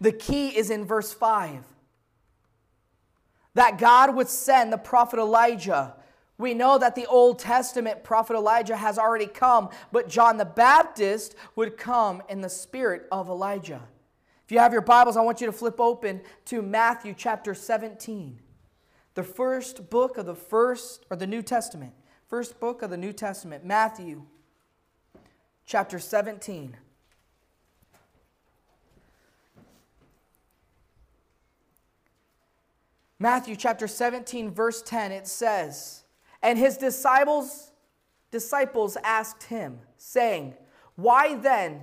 The 0.00 0.12
key 0.12 0.48
is 0.48 0.70
in 0.70 0.84
verse 0.84 1.12
5 1.12 1.64
that 3.54 3.78
god 3.78 4.16
would 4.16 4.28
send 4.28 4.72
the 4.72 4.78
prophet 4.78 5.18
elijah 5.20 5.94
we 6.36 6.54
know 6.54 6.78
that 6.78 6.96
the 6.96 7.06
Old 7.06 7.38
Testament 7.38 8.02
prophet 8.02 8.34
Elijah 8.34 8.76
has 8.76 8.98
already 8.98 9.26
come, 9.26 9.68
but 9.92 10.08
John 10.08 10.36
the 10.36 10.44
Baptist 10.44 11.36
would 11.54 11.76
come 11.76 12.22
in 12.28 12.40
the 12.40 12.48
spirit 12.48 13.06
of 13.12 13.28
Elijah. 13.28 13.82
If 14.44 14.52
you 14.52 14.58
have 14.58 14.72
your 14.72 14.82
Bibles, 14.82 15.16
I 15.16 15.22
want 15.22 15.40
you 15.40 15.46
to 15.46 15.52
flip 15.52 15.80
open 15.80 16.20
to 16.46 16.60
Matthew 16.60 17.14
chapter 17.16 17.54
17, 17.54 18.40
the 19.14 19.22
first 19.22 19.88
book 19.90 20.18
of 20.18 20.26
the 20.26 20.34
first, 20.34 21.06
or 21.08 21.16
the 21.16 21.26
New 21.26 21.42
Testament. 21.42 21.92
First 22.26 22.58
book 22.58 22.82
of 22.82 22.90
the 22.90 22.96
New 22.96 23.12
Testament, 23.12 23.64
Matthew 23.64 24.24
chapter 25.64 25.98
17. 25.98 26.76
Matthew 33.18 33.56
chapter 33.56 33.86
17, 33.86 34.50
verse 34.50 34.82
10, 34.82 35.12
it 35.12 35.26
says, 35.26 36.03
and 36.44 36.58
his 36.58 36.76
disciples 36.76 37.72
disciples 38.30 38.96
asked 39.04 39.44
him, 39.44 39.78
saying, 39.96 40.54
Why 40.96 41.36
then 41.36 41.82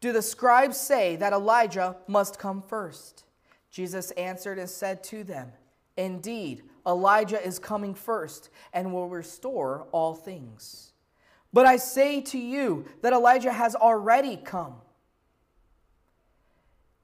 do 0.00 0.12
the 0.12 0.22
scribes 0.22 0.76
say 0.76 1.16
that 1.16 1.32
Elijah 1.32 1.96
must 2.06 2.38
come 2.38 2.62
first? 2.62 3.24
Jesus 3.68 4.12
answered 4.12 4.58
and 4.58 4.70
said 4.70 5.02
to 5.04 5.24
them, 5.24 5.52
Indeed, 5.96 6.62
Elijah 6.86 7.44
is 7.44 7.58
coming 7.58 7.92
first 7.92 8.50
and 8.72 8.92
will 8.92 9.08
restore 9.08 9.88
all 9.90 10.14
things. 10.14 10.92
But 11.52 11.66
I 11.66 11.76
say 11.76 12.20
to 12.20 12.38
you 12.38 12.86
that 13.02 13.12
Elijah 13.12 13.52
has 13.52 13.74
already 13.74 14.36
come. 14.36 14.76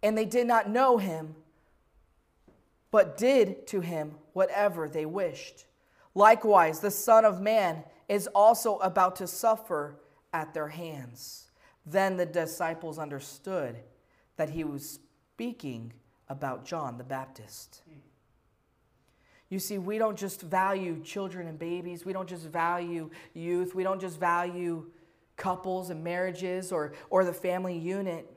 And 0.01 0.17
they 0.17 0.27
did 0.27 0.47
not 0.47 0.71
know 0.71 0.97
him, 0.97 1.35
but 2.93 3.17
did 3.17 3.67
to 3.69 3.81
him 3.81 4.15
whatever 4.33 4.89
they 4.89 5.07
wished. 5.07 5.67
Likewise, 6.15 6.81
the 6.81 6.91
Son 6.91 7.25
of 7.25 7.41
Man 7.41 7.83
is 8.09 8.29
also 8.29 8.77
about 8.79 9.17
to 9.17 9.27
suffer 9.27 10.01
at 10.33 10.55
their 10.55 10.69
hands. 10.69 11.51
Then 11.87 12.17
the 12.17 12.27
disciples 12.27 12.99
understood 12.99 13.77
that 14.37 14.51
he 14.51 14.65
was 14.65 14.99
speaking 15.35 15.93
about 16.29 16.65
John 16.65 16.99
the 16.99 17.05
Baptist. 17.05 17.83
You 19.49 19.59
see, 19.59 19.79
we 19.79 19.99
don't 19.99 20.19
just 20.19 20.41
value 20.41 21.01
children 21.03 21.47
and 21.47 21.59
babies, 21.59 22.05
we 22.05 22.13
don't 22.13 22.29
just 22.29 22.47
value 22.47 23.11
youth, 23.35 23.75
we 23.75 23.83
don't 23.83 24.01
just 24.01 24.19
value 24.19 24.91
couples 25.37 25.91
and 25.91 26.03
marriages 26.03 26.73
or, 26.73 26.93
or 27.11 27.25
the 27.25 27.33
family 27.33 27.77
unit, 27.77 28.31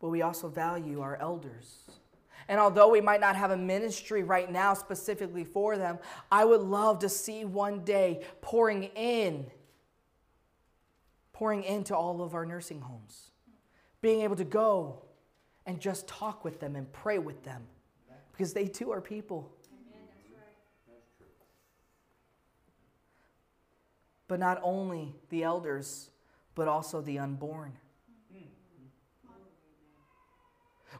but 0.00 0.08
we 0.08 0.22
also 0.22 0.48
value 0.48 1.00
our 1.00 1.16
elders. 1.16 1.97
And 2.48 2.58
although 2.58 2.88
we 2.88 3.02
might 3.02 3.20
not 3.20 3.36
have 3.36 3.50
a 3.50 3.56
ministry 3.56 4.22
right 4.22 4.50
now 4.50 4.72
specifically 4.72 5.44
for 5.44 5.76
them, 5.76 5.98
I 6.32 6.46
would 6.46 6.62
love 6.62 7.00
to 7.00 7.08
see 7.08 7.44
one 7.44 7.84
day 7.84 8.24
pouring 8.40 8.84
in, 8.96 9.50
pouring 11.34 11.62
into 11.62 11.94
all 11.94 12.22
of 12.22 12.34
our 12.34 12.46
nursing 12.46 12.80
homes, 12.80 13.32
being 14.00 14.22
able 14.22 14.36
to 14.36 14.44
go 14.44 15.02
and 15.66 15.78
just 15.78 16.08
talk 16.08 16.42
with 16.42 16.58
them 16.58 16.74
and 16.74 16.90
pray 16.90 17.18
with 17.18 17.44
them 17.44 17.66
because 18.32 18.54
they 18.54 18.66
too 18.66 18.92
are 18.92 19.00
people. 19.02 19.52
But 24.26 24.40
not 24.40 24.60
only 24.62 25.14
the 25.30 25.42
elders, 25.42 26.10
but 26.54 26.68
also 26.68 27.00
the 27.00 27.18
unborn. 27.18 27.72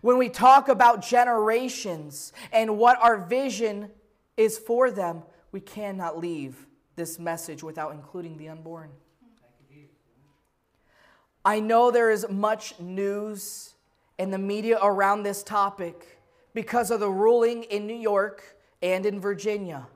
When 0.00 0.18
we 0.18 0.28
talk 0.28 0.68
about 0.68 1.02
generations 1.02 2.32
and 2.52 2.78
what 2.78 2.98
our 3.02 3.18
vision 3.18 3.90
is 4.37 4.58
for 4.58 4.90
them, 4.90 5.22
we 5.50 5.61
cannot 5.61 6.18
leave 6.18 6.66
this 6.94 7.18
message 7.18 7.62
without 7.62 7.92
including 7.92 8.37
the 8.37 8.48
unborn. 8.48 8.90
I 11.44 11.61
know 11.61 11.90
there 11.90 12.11
is 12.11 12.26
much 12.28 12.78
news 12.78 13.74
in 14.18 14.30
the 14.30 14.38
media 14.38 14.78
around 14.82 15.22
this 15.22 15.42
topic 15.42 16.20
because 16.52 16.90
of 16.90 17.00
the 17.00 17.11
ruling 17.11 17.62
in 17.64 17.87
New 17.87 17.96
York 17.96 18.56
and 18.82 19.06
in 19.06 19.20
Virginia. 19.20 19.87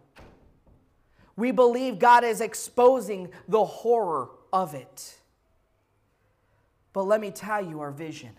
We 1.37 1.51
believe 1.51 1.99
God 1.99 2.25
is 2.25 2.41
exposing 2.41 3.31
the 3.49 3.65
horror 3.65 4.31
of 4.53 4.75
it. 4.75 5.19
But 6.93 7.05
let 7.05 7.21
me 7.21 7.31
tell 7.31 7.65
you 7.65 7.81
our 7.81 7.91
vision. 7.91 8.31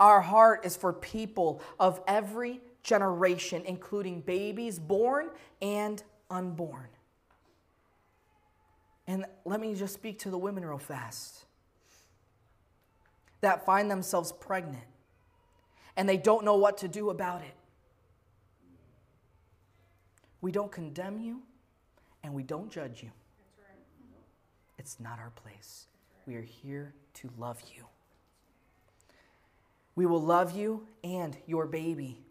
Our 0.00 0.22
heart 0.22 0.64
is 0.64 0.76
for 0.76 0.94
people 0.94 1.60
of 1.78 2.00
every 2.08 2.60
generation, 2.82 3.62
including 3.66 4.22
babies 4.22 4.78
born 4.78 5.28
and 5.60 6.02
unborn. 6.30 6.88
And 9.06 9.26
let 9.44 9.60
me 9.60 9.74
just 9.74 9.92
speak 9.92 10.18
to 10.20 10.30
the 10.30 10.38
women 10.38 10.64
real 10.64 10.78
fast 10.78 11.44
that 13.42 13.66
find 13.66 13.90
themselves 13.90 14.32
pregnant 14.32 14.84
and 15.96 16.08
they 16.08 16.16
don't 16.16 16.44
know 16.44 16.56
what 16.56 16.78
to 16.78 16.88
do 16.88 17.10
about 17.10 17.42
it. 17.42 17.54
We 20.40 20.52
don't 20.52 20.72
condemn 20.72 21.20
you 21.20 21.42
and 22.22 22.32
we 22.32 22.42
don't 22.42 22.70
judge 22.70 23.02
you. 23.02 23.10
It's 24.78 24.98
not 24.98 25.18
our 25.18 25.30
place. 25.30 25.88
We 26.26 26.36
are 26.36 26.42
here 26.42 26.94
to 27.14 27.30
love 27.36 27.62
you. 27.76 27.84
We 30.00 30.06
will 30.06 30.22
love 30.22 30.56
you 30.56 30.86
and 31.04 31.36
your 31.46 31.66
baby. 31.66 32.22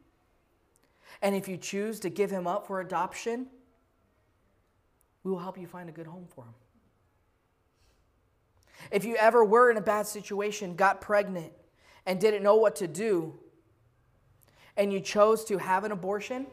And 1.21 1.35
if 1.35 1.47
you 1.47 1.55
choose 1.55 1.99
to 1.99 2.09
give 2.09 2.31
him 2.31 2.47
up 2.47 2.65
for 2.65 2.81
adoption, 2.81 3.45
we 5.23 5.29
will 5.29 5.37
help 5.37 5.55
you 5.55 5.67
find 5.67 5.87
a 5.87 5.91
good 5.91 6.07
home 6.07 6.25
for 6.33 6.45
him. 6.45 6.53
If 8.89 9.05
you 9.05 9.15
ever 9.17 9.45
were 9.45 9.69
in 9.69 9.77
a 9.77 9.81
bad 9.81 10.07
situation, 10.07 10.75
got 10.75 10.99
pregnant, 10.99 11.53
and 12.07 12.19
didn't 12.19 12.41
know 12.41 12.55
what 12.55 12.75
to 12.77 12.87
do, 12.87 13.37
and 14.75 14.91
you 14.91 14.99
chose 14.99 15.45
to 15.45 15.59
have 15.59 15.83
an 15.83 15.91
abortion, 15.91 16.47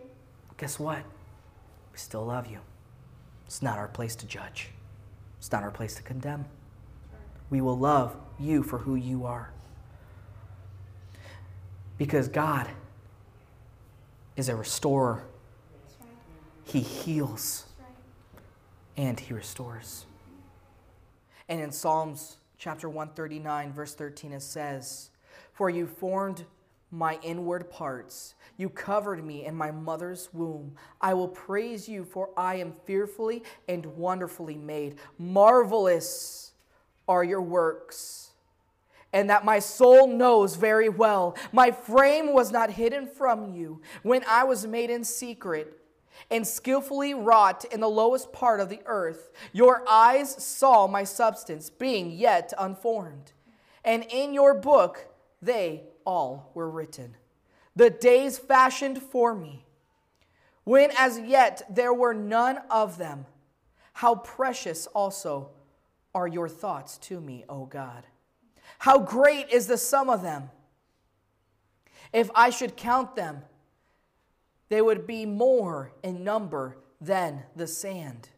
guess 0.59 0.79
what? 0.79 0.99
We 0.99 1.99
still 1.99 2.27
love 2.27 2.47
you. 2.47 2.59
It's 3.47 3.63
not 3.63 3.79
our 3.79 3.89
place 3.89 4.15
to 4.17 4.27
judge, 4.27 4.69
it's 5.39 5.51
not 5.51 5.63
our 5.63 5.71
place 5.71 5.95
to 5.95 6.03
condemn. 6.03 6.45
We 7.49 7.63
will 7.63 7.79
love 7.79 8.15
you 8.39 8.63
for 8.63 8.77
who 8.77 8.97
you 8.97 9.25
are. 9.25 9.51
Because 11.99 12.29
God 12.29 12.69
is 14.37 14.49
a 14.49 14.57
restorer, 14.57 15.25
He 16.65 16.81
heals 16.81 17.65
and 18.97 19.19
He 19.19 19.33
restores. 19.33 20.07
And 21.49 21.61
in 21.61 21.71
Psalms 21.71 22.37
chapter 22.59 22.89
139, 22.89 23.73
verse 23.73 23.95
13, 23.95 24.33
it 24.33 24.43
says, 24.43 25.11
For 25.53 25.71
you 25.71 25.87
formed 25.87 26.45
my 26.91 27.19
inward 27.23 27.71
parts. 27.71 28.35
You 28.57 28.69
covered 28.69 29.25
me 29.25 29.45
in 29.45 29.55
my 29.55 29.71
mother's 29.71 30.31
womb. 30.33 30.73
I 31.01 31.15
will 31.15 31.29
praise 31.29 31.89
you, 31.89 32.05
for 32.05 32.31
I 32.37 32.57
am 32.57 32.75
fearfully 32.85 33.43
and 33.69 33.85
wonderfully 33.87 34.57
made. 34.57 34.97
Marvelous 35.19 36.53
are 37.09 37.23
your 37.23 37.43
works, 37.43 38.26
and 39.13 39.31
that 39.31 39.45
my 39.45 39.59
soul 39.59 40.07
knows 40.07 40.57
very 40.57 40.89
well. 40.89 41.37
My 41.53 41.71
frame 41.71 42.33
was 42.33 42.51
not 42.51 42.71
hidden 42.71 43.07
from 43.07 43.55
you 43.55 43.81
when 44.03 44.23
I 44.29 44.45
was 44.45 44.67
made 44.67 44.91
in 44.91 45.05
secret 45.05 45.81
and 46.31 46.47
skillfully 46.47 47.15
wrought 47.15 47.65
in 47.67 47.81
the 47.81 47.89
lowest 47.89 48.33
part 48.33 48.61
of 48.61 48.69
the 48.69 48.81
earth. 48.87 49.31
Your 49.53 49.85
eyes 49.89 50.43
saw 50.43 50.87
my 50.87 51.05
substance, 51.05 51.71
being 51.71 52.11
yet 52.11 52.53
unformed. 52.59 53.33
And 53.85 54.05
in 54.11 54.35
your 54.35 54.55
book 54.55 55.07
they 55.41 55.85
all 56.05 56.51
were 56.55 56.69
written. 56.69 57.17
The 57.75 57.91
days 57.91 58.39
fashioned 58.39 59.03
for 59.03 59.35
me, 59.35 59.67
when 60.65 60.91
as 60.99 61.19
yet 61.19 61.63
there 61.71 61.93
were 61.93 62.15
none 62.15 62.59
of 62.71 62.99
them. 62.99 63.27
How 63.93 64.17
precious 64.17 64.87
also 64.89 65.51
are 66.15 66.27
your 66.27 66.49
thoughts 66.49 66.99
to 66.99 67.21
me, 67.21 67.45
O 67.49 67.67
God. 67.67 68.07
How 68.79 68.99
great 68.99 69.51
is 69.51 69.67
the 69.67 69.79
sum 69.79 70.09
of 70.09 70.23
them. 70.23 70.51
If 72.13 72.31
I 72.35 72.51
should 72.51 72.77
count 72.77 73.17
them, 73.17 73.43
they 74.69 74.83
would 74.83 75.07
be 75.07 75.27
more 75.27 75.93
in 76.03 76.25
number 76.25 76.79
than 77.01 77.43
the 77.55 77.67
sand. 77.67 78.29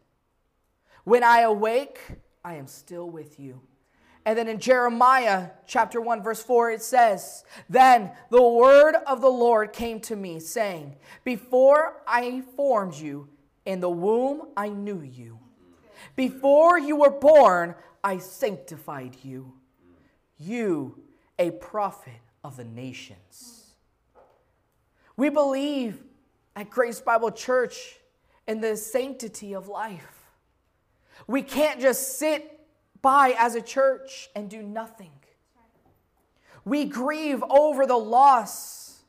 When 1.03 1.23
I 1.23 1.41
awake, 1.41 1.99
I 2.43 2.55
am 2.55 2.67
still 2.67 3.09
with 3.09 3.39
you. 3.39 3.61
And 4.25 4.37
then 4.37 4.47
in 4.47 4.59
Jeremiah 4.59 5.49
chapter 5.65 5.99
1, 6.01 6.21
verse 6.21 6.43
4, 6.43 6.71
it 6.71 6.83
says, 6.83 7.43
Then 7.69 8.11
the 8.29 8.43
word 8.43 8.95
of 9.07 9.21
the 9.21 9.29
Lord 9.29 9.73
came 9.73 9.99
to 10.01 10.15
me, 10.15 10.39
saying, 10.39 10.97
Before 11.23 12.01
I 12.05 12.43
formed 12.55 12.95
you 12.95 13.29
in 13.65 13.79
the 13.79 13.89
womb, 13.89 14.49
I 14.55 14.69
knew 14.69 15.01
you. 15.01 15.39
Before 16.15 16.77
you 16.77 16.97
were 16.97 17.09
born, 17.09 17.75
I 18.03 18.17
sanctified 18.17 19.17
you. 19.23 19.53
You, 20.39 21.03
a 21.37 21.51
prophet 21.51 22.21
of 22.43 22.57
the 22.57 22.63
nations. 22.63 23.75
We 25.17 25.29
believe 25.29 26.01
at 26.55 26.69
Grace 26.69 27.01
Bible 27.01 27.31
Church 27.31 27.99
in 28.47 28.61
the 28.61 28.77
sanctity 28.77 29.53
of 29.53 29.67
life. 29.67 30.31
We 31.27 31.41
can't 31.41 31.81
just 31.81 32.17
sit 32.17 32.59
by 33.01 33.35
as 33.37 33.55
a 33.55 33.61
church 33.61 34.29
and 34.35 34.49
do 34.49 34.63
nothing. 34.63 35.11
We 36.63 36.85
grieve 36.85 37.43
over 37.49 37.85
the 37.85 37.97
loss 37.97 39.01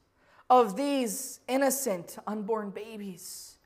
of 0.49 0.77
these 0.77 1.41
innocent 1.47 2.19
unborn 2.27 2.71
babies. 2.71 3.57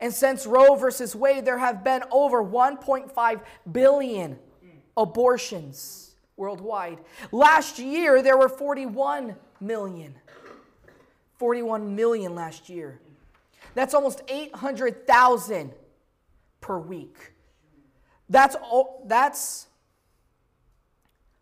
And 0.00 0.12
since 0.12 0.46
Roe 0.46 0.74
versus 0.74 1.14
Wade, 1.14 1.44
there 1.44 1.58
have 1.58 1.84
been 1.84 2.02
over 2.10 2.42
1.5 2.42 3.40
billion 3.70 4.38
abortions 4.96 6.07
worldwide. 6.38 6.98
Last 7.32 7.78
year, 7.78 8.22
there 8.22 8.38
were 8.38 8.48
41 8.48 9.36
million. 9.60 10.14
41 11.38 11.94
million 11.94 12.34
last 12.34 12.68
year. 12.68 13.00
That's 13.74 13.94
almost 13.94 14.22
800,000 14.28 15.72
per 16.60 16.78
week. 16.78 17.32
That's 18.28 18.56
that's 19.06 19.68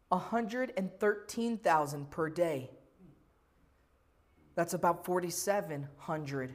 113,000 0.08 2.10
per 2.10 2.28
day. 2.28 2.70
That's 4.54 4.74
about 4.74 5.04
4,700. 5.04 6.54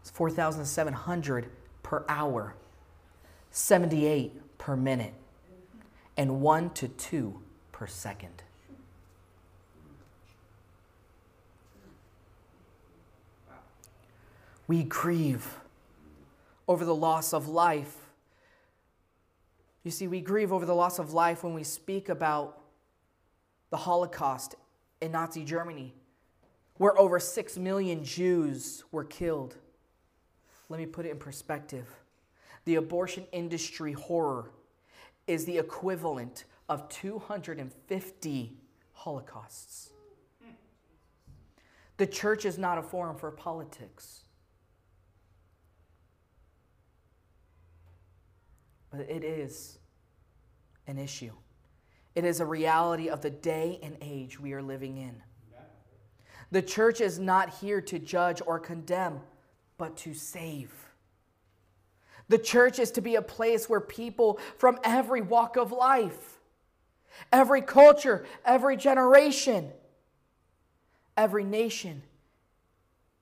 It's 0.00 0.10
4,700 0.10 1.50
per 1.82 2.04
hour. 2.08 2.54
78 3.50 4.58
per 4.58 4.76
minute. 4.76 5.14
And 6.16 6.40
1 6.40 6.70
to 6.70 6.88
2 6.88 7.42
per 7.82 7.88
second. 7.88 8.44
We 14.68 14.84
grieve 14.84 15.56
over 16.68 16.84
the 16.84 16.94
loss 16.94 17.34
of 17.34 17.48
life. 17.48 17.96
You 19.82 19.90
see, 19.90 20.06
we 20.06 20.20
grieve 20.20 20.52
over 20.52 20.64
the 20.64 20.76
loss 20.76 21.00
of 21.00 21.12
life 21.12 21.42
when 21.42 21.54
we 21.54 21.64
speak 21.64 22.08
about 22.08 22.60
the 23.70 23.78
Holocaust 23.78 24.54
in 25.00 25.10
Nazi 25.10 25.44
Germany, 25.44 25.92
where 26.76 26.96
over 26.96 27.18
six 27.18 27.58
million 27.58 28.04
Jews 28.04 28.84
were 28.92 29.02
killed. 29.02 29.56
Let 30.68 30.78
me 30.78 30.86
put 30.86 31.04
it 31.04 31.10
in 31.10 31.18
perspective. 31.18 31.88
The 32.64 32.76
abortion 32.76 33.24
industry 33.32 33.92
horror 33.92 34.52
is 35.26 35.46
the 35.46 35.58
equivalent 35.58 36.44
of 36.68 36.88
250 36.88 38.56
Holocausts. 38.92 39.90
The 41.96 42.06
church 42.06 42.44
is 42.44 42.58
not 42.58 42.78
a 42.78 42.82
forum 42.82 43.16
for 43.16 43.30
politics. 43.30 44.22
but 48.92 49.00
it 49.08 49.24
is 49.24 49.78
an 50.86 50.98
issue. 50.98 51.32
It 52.14 52.24
is 52.24 52.40
a 52.40 52.46
reality 52.46 53.08
of 53.08 53.22
the 53.22 53.30
day 53.30 53.80
and 53.82 53.96
age 54.02 54.38
we 54.38 54.52
are 54.52 54.62
living 54.62 54.98
in. 54.98 55.22
The 56.50 56.60
church 56.60 57.00
is 57.00 57.18
not 57.18 57.48
here 57.54 57.80
to 57.80 57.98
judge 57.98 58.42
or 58.46 58.60
condemn, 58.60 59.20
but 59.78 59.96
to 59.98 60.12
save. 60.12 60.70
The 62.28 62.36
church 62.36 62.78
is 62.78 62.90
to 62.92 63.00
be 63.00 63.14
a 63.14 63.22
place 63.22 63.68
where 63.70 63.80
people 63.80 64.38
from 64.58 64.78
every 64.84 65.22
walk 65.22 65.56
of 65.56 65.72
life, 65.72 66.31
every 67.30 67.62
culture, 67.62 68.24
every 68.44 68.76
generation, 68.76 69.70
every 71.16 71.44
nation 71.44 72.02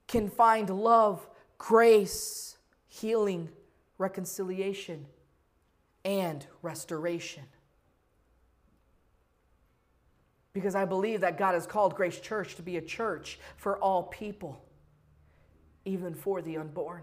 can 0.06 0.28
find 0.28 0.70
love, 0.70 1.26
grace, 1.58 2.56
healing, 2.88 3.48
reconciliation 3.98 5.06
and 6.04 6.46
restoration. 6.62 7.44
Because 10.52 10.74
I 10.74 10.84
believe 10.84 11.20
that 11.20 11.38
God 11.38 11.54
has 11.54 11.66
called 11.66 11.94
Grace 11.94 12.18
Church 12.18 12.56
to 12.56 12.62
be 12.62 12.76
a 12.76 12.82
church 12.82 13.38
for 13.56 13.78
all 13.78 14.04
people, 14.04 14.64
even 15.84 16.14
for 16.14 16.42
the 16.42 16.56
unborn, 16.56 17.02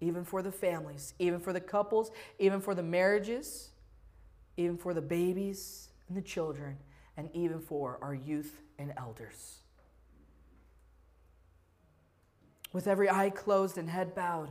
even 0.00 0.24
for 0.24 0.40
the 0.42 0.52
families, 0.52 1.14
even 1.18 1.40
for 1.40 1.52
the 1.52 1.60
couples, 1.60 2.12
even 2.38 2.60
for 2.60 2.74
the 2.74 2.82
marriages, 2.82 3.70
even 4.56 4.76
for 4.76 4.94
the 4.94 5.02
babies 5.02 5.88
and 6.08 6.16
the 6.16 6.22
children, 6.22 6.76
and 7.16 7.28
even 7.32 7.60
for 7.60 7.98
our 8.02 8.14
youth 8.14 8.60
and 8.78 8.92
elders. 8.96 9.58
With 12.72 12.86
every 12.86 13.08
eye 13.08 13.30
closed 13.30 13.78
and 13.78 13.88
head 13.88 14.14
bowed, 14.14 14.50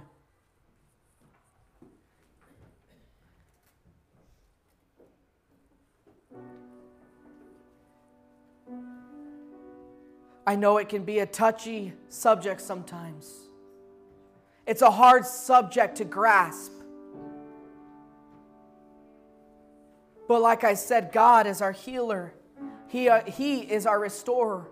I 10.47 10.55
know 10.55 10.77
it 10.77 10.89
can 10.89 11.03
be 11.03 11.19
a 11.19 11.25
touchy 11.25 11.93
subject 12.09 12.61
sometimes. 12.61 13.31
It's 14.67 14.83
a 14.83 14.91
hard 14.91 15.25
subject 15.25 15.95
to 15.97 16.05
grasp. 16.05 16.71
But 20.27 20.41
like 20.41 20.63
I 20.63 20.73
said, 20.73 21.11
God 21.11 21.47
is 21.47 21.61
our 21.61 21.71
healer, 21.71 22.33
He, 22.87 23.09
uh, 23.09 23.23
he 23.25 23.59
is 23.59 23.85
our 23.85 23.99
restorer. 23.99 24.67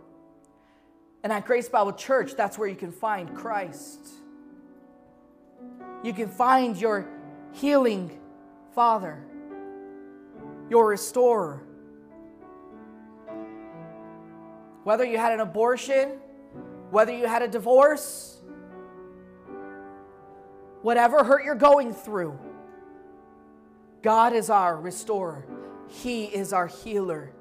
And 1.23 1.31
at 1.31 1.45
Grace 1.45 1.69
Bible 1.69 1.93
Church, 1.93 2.35
that's 2.35 2.57
where 2.57 2.67
you 2.67 2.75
can 2.75 2.91
find 2.91 3.33
Christ. 3.33 3.99
You 6.03 6.11
can 6.11 6.27
find 6.27 6.75
your 6.75 7.07
healing 7.53 8.19
Father, 8.75 9.23
your 10.69 10.87
restorer. 10.87 11.61
Whether 14.83 15.05
you 15.05 15.17
had 15.17 15.31
an 15.31 15.39
abortion, 15.39 16.19
whether 16.89 17.15
you 17.15 17.27
had 17.27 17.41
a 17.41 17.47
divorce, 17.47 18.41
whatever 20.81 21.23
hurt 21.23 21.45
you're 21.45 21.55
going 21.55 21.93
through, 21.93 22.37
God 24.03 24.33
is 24.33 24.49
our 24.49 24.75
restorer, 24.75 25.45
He 25.87 26.25
is 26.25 26.51
our 26.51 26.67
healer. 26.67 27.31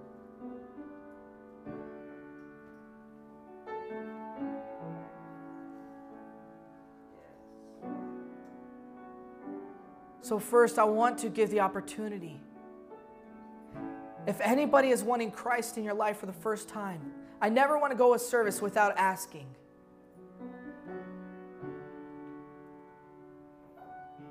So, 10.21 10.39
first, 10.39 10.79
I 10.79 10.85
want 10.85 11.19
to 11.19 11.29
give 11.29 11.51
the 11.51 11.59
opportunity. 11.61 12.41
If 14.29 14.41
anybody 14.41 14.91
is 14.91 15.03
wanting 15.03 15.33
Christ 15.33 15.77
in 15.77 15.83
your 15.83 15.95
life 15.95 16.19
for 16.19 16.27
the 16.27 16.33
first 16.33 16.69
time, 16.69 17.13
I 17.41 17.49
never 17.49 17.77
want 17.77 17.91
to 17.91 17.97
go 17.97 18.15
a 18.15 18.21
service 18.21 18.63
without 18.63 18.97
asking. 18.97 19.49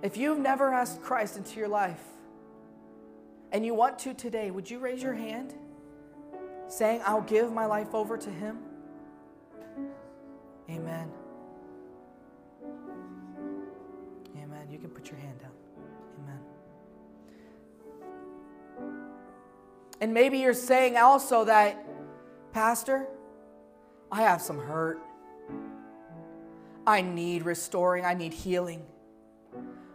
If 0.02 0.15
you've 0.15 0.39
never 0.39 0.74
asked 0.74 1.02
Christ 1.02 1.36
into 1.36 1.60
your 1.60 1.67
life 1.67 2.00
and 3.51 3.65
you 3.65 3.73
want 3.73 3.99
to 3.99 4.13
today, 4.13 4.51
would 4.51 4.69
you 4.69 4.79
raise 4.79 5.03
your 5.03 5.13
hand 5.13 5.53
saying, 6.67 7.01
I'll 7.05 7.21
give 7.21 7.51
my 7.51 7.65
life 7.65 7.93
over 7.93 8.17
to 8.17 8.29
Him? 8.29 8.59
Amen. 10.69 11.11
Amen. 14.37 14.67
You 14.69 14.79
can 14.79 14.89
put 14.89 15.09
your 15.09 15.19
hand 15.19 15.39
down. 15.39 15.51
Amen. 16.23 16.39
And 19.99 20.13
maybe 20.13 20.37
you're 20.37 20.53
saying 20.53 20.95
also 20.95 21.43
that, 21.45 21.85
Pastor, 22.53 23.07
I 24.11 24.21
have 24.21 24.41
some 24.41 24.57
hurt. 24.57 24.99
I 26.87 27.01
need 27.01 27.43
restoring. 27.43 28.05
I 28.05 28.13
need 28.13 28.33
healing. 28.33 28.85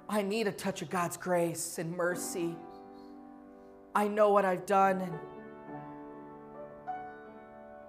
I 0.08 0.22
need 0.22 0.46
a 0.46 0.52
touch 0.52 0.82
of 0.82 0.90
God's 0.90 1.16
grace 1.16 1.78
and 1.78 1.96
mercy. 1.96 2.54
I 3.96 4.08
know 4.08 4.30
what 4.30 4.44
I've 4.44 4.66
done. 4.66 5.00
And, 5.00 5.12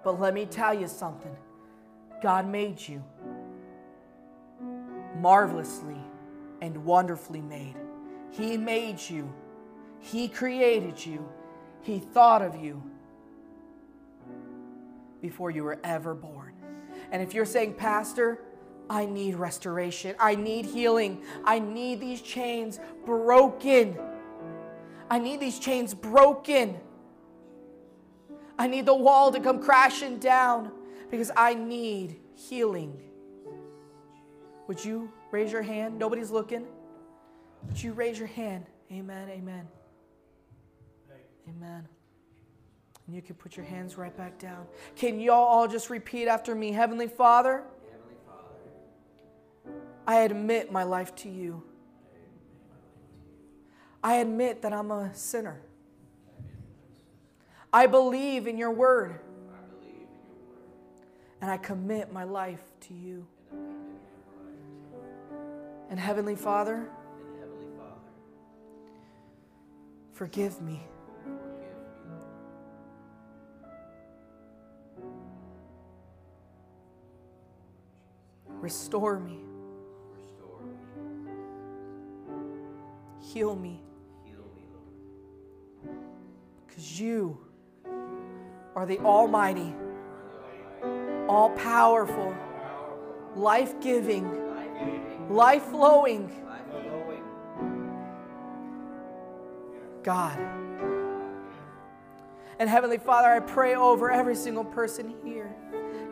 but 0.02 0.18
let 0.18 0.32
me 0.32 0.46
tell 0.46 0.72
you 0.72 0.88
something 0.88 1.36
God 2.22 2.48
made 2.48 2.80
you 2.80 3.04
marvelously 5.20 6.00
and 6.62 6.82
wonderfully 6.86 7.42
made. 7.42 7.76
He 8.30 8.56
made 8.56 8.98
you, 8.98 9.30
He 10.00 10.28
created 10.28 11.04
you, 11.04 11.28
He 11.82 11.98
thought 11.98 12.40
of 12.40 12.56
you 12.56 12.82
before 15.20 15.50
you 15.50 15.62
were 15.62 15.78
ever 15.84 16.14
born. 16.14 16.54
And 17.12 17.22
if 17.22 17.34
you're 17.34 17.44
saying, 17.44 17.74
Pastor, 17.74 18.40
I 18.88 19.04
need 19.04 19.34
restoration. 19.34 20.16
I 20.18 20.36
need 20.36 20.64
healing. 20.64 21.22
I 21.44 21.58
need 21.58 22.00
these 22.00 22.22
chains 22.22 22.80
broken. 23.04 23.98
I 25.10 25.18
need 25.18 25.40
these 25.40 25.58
chains 25.58 25.94
broken. 25.94 26.76
I 28.58 28.66
need 28.66 28.86
the 28.86 28.94
wall 28.94 29.30
to 29.32 29.40
come 29.40 29.62
crashing 29.62 30.18
down 30.18 30.72
because 31.10 31.30
I 31.36 31.54
need 31.54 32.20
healing. 32.34 33.00
Would 34.66 34.84
you 34.84 35.10
raise 35.30 35.50
your 35.50 35.62
hand? 35.62 35.98
Nobody's 35.98 36.30
looking. 36.30 36.66
Would 37.66 37.82
you 37.82 37.92
raise 37.92 38.18
your 38.18 38.28
hand? 38.28 38.66
Amen, 38.92 39.28
amen. 39.30 39.66
Amen. 41.48 41.88
And 43.06 43.16
you 43.16 43.22
can 43.22 43.36
put 43.36 43.56
your 43.56 43.64
hands 43.64 43.96
right 43.96 44.14
back 44.14 44.38
down. 44.38 44.66
Can 44.96 45.18
y'all 45.18 45.36
all 45.36 45.66
just 45.66 45.88
repeat 45.88 46.28
after 46.28 46.54
me? 46.54 46.72
Heavenly 46.72 47.08
Father, 47.08 47.62
Heavenly 47.90 48.16
Father. 48.26 49.72
I 50.06 50.20
admit 50.20 50.70
my 50.70 50.82
life 50.82 51.14
to 51.16 51.30
you. 51.30 51.62
I 54.02 54.16
admit 54.16 54.62
that 54.62 54.72
I'm 54.72 54.90
a 54.90 55.14
sinner. 55.14 55.60
I 57.72 57.86
believe 57.86 58.46
in 58.46 58.56
your 58.56 58.70
word. 58.70 59.20
And 61.40 61.50
I 61.50 61.56
commit 61.56 62.12
my 62.12 62.24
life 62.24 62.62
to 62.82 62.94
you. 62.94 63.26
And 65.90 65.98
Heavenly 65.98 66.36
Father, 66.36 66.88
forgive 70.12 70.60
me. 70.60 70.82
Restore 78.60 79.20
me. 79.20 79.38
Heal 83.20 83.54
me. 83.54 83.80
Because 86.78 87.00
you 87.00 87.36
are 88.76 88.86
the 88.86 89.00
Almighty, 89.00 89.74
all 91.28 91.50
powerful, 91.56 92.32
life 93.34 93.80
giving, 93.80 94.30
life 95.28 95.64
flowing 95.64 96.30
God. 100.04 100.38
And 102.60 102.70
Heavenly 102.70 102.98
Father, 102.98 103.28
I 103.28 103.40
pray 103.40 103.74
over 103.74 104.08
every 104.12 104.36
single 104.36 104.64
person 104.64 105.16
here. 105.24 105.52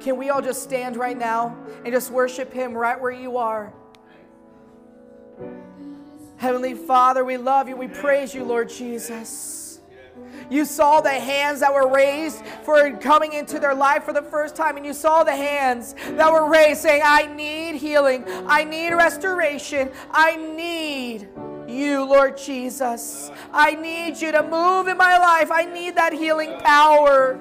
Can 0.01 0.17
we 0.17 0.31
all 0.31 0.43
just 0.43 0.65
stand 0.65 0.97
right 0.97 1.17
now 1.17 1.57
and 1.85 1.95
just 1.95 2.11
worship 2.11 2.53
Him 2.53 2.75
right 2.75 3.01
where 3.01 3.13
you 3.13 3.37
are? 3.37 3.73
Heavenly 6.39 6.75
Father, 6.75 7.25
we 7.25 7.37
love 7.37 7.69
you. 7.69 7.77
We 7.77 7.87
praise 7.87 8.35
you, 8.35 8.43
Lord 8.43 8.69
Jesus. 8.69 9.66
You 10.51 10.65
saw 10.65 11.01
the 11.01 11.11
hands 11.11 11.61
that 11.61 11.73
were 11.73 11.89
raised 11.89 12.45
for 12.63 12.97
coming 12.99 13.33
into 13.33 13.59
their 13.59 13.75
life 13.75 14.05
for 14.05 14.13
the 14.13 14.23
first 14.23 14.57
time, 14.57 14.77
and 14.77 14.87
you 14.87 14.93
saw 14.93 15.25
the 15.25 15.35
hands 15.35 15.95
that 16.11 16.33
were 16.33 16.49
raised 16.49 16.83
saying, 16.83 17.03
I 17.05 17.27
need 17.27 17.77
healing, 17.77 18.25
I 18.47 18.65
need 18.65 18.93
restoration, 18.93 19.91
I 20.11 20.37
need 20.37 21.29
you, 21.69 22.05
Lord 22.05 22.37
Jesus. 22.37 23.31
I 23.53 23.75
need 23.75 24.21
you 24.21 24.33
to 24.33 24.43
move 24.43 24.89
in 24.89 24.97
my 24.97 25.19
life, 25.19 25.51
I 25.51 25.65
need 25.65 25.97
that 25.97 26.13
healing 26.13 26.59
power. 26.61 27.39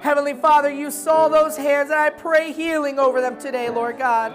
Heavenly 0.00 0.34
Father, 0.34 0.70
you 0.70 0.90
saw 0.90 1.28
those 1.28 1.56
hands, 1.56 1.90
and 1.90 1.98
I 1.98 2.10
pray 2.10 2.52
healing 2.52 2.98
over 2.98 3.20
them 3.20 3.38
today, 3.38 3.68
Lord 3.68 3.98
God. 3.98 4.32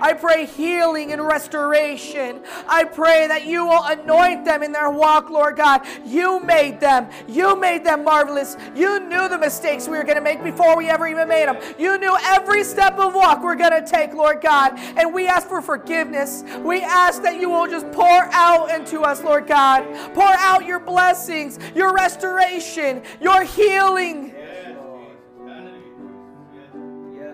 I 0.00 0.12
pray 0.12 0.46
healing 0.46 1.12
and 1.12 1.22
restoration. 1.26 2.40
I 2.68 2.84
pray 2.84 3.26
that 3.26 3.46
you 3.46 3.66
will 3.66 3.82
anoint 3.84 4.44
them 4.44 4.62
in 4.62 4.72
their 4.72 4.90
walk, 4.90 5.30
Lord 5.30 5.56
God. 5.56 5.82
You 6.04 6.40
made 6.40 6.80
them. 6.80 7.08
You 7.26 7.56
made 7.58 7.84
them 7.84 8.04
marvelous. 8.04 8.56
You 8.74 9.00
knew 9.00 9.28
the 9.28 9.38
mistakes 9.38 9.88
we 9.88 9.96
were 9.96 10.04
going 10.04 10.16
to 10.16 10.22
make 10.22 10.44
before 10.44 10.76
we 10.76 10.88
ever 10.88 11.06
even 11.06 11.28
made 11.28 11.48
them. 11.48 11.58
You 11.78 11.98
knew 11.98 12.16
every 12.22 12.62
step 12.62 12.98
of 12.98 13.14
walk 13.14 13.42
we're 13.42 13.56
going 13.56 13.82
to 13.82 13.90
take, 13.90 14.12
Lord 14.12 14.40
God. 14.42 14.78
And 14.98 15.14
we 15.14 15.26
ask 15.26 15.48
for 15.48 15.62
forgiveness. 15.62 16.44
We 16.58 16.82
ask 16.82 17.22
that 17.22 17.40
you 17.40 17.48
will 17.48 17.66
just 17.66 17.90
pour 17.92 18.28
out 18.32 18.70
into 18.70 19.00
us, 19.00 19.22
Lord 19.22 19.46
God. 19.46 19.84
Pour 20.14 20.28
out 20.28 20.66
your 20.66 20.80
blessings, 20.80 21.58
your 21.74 21.94
restoration, 21.94 23.02
your 23.20 23.44
healing. 23.44 24.34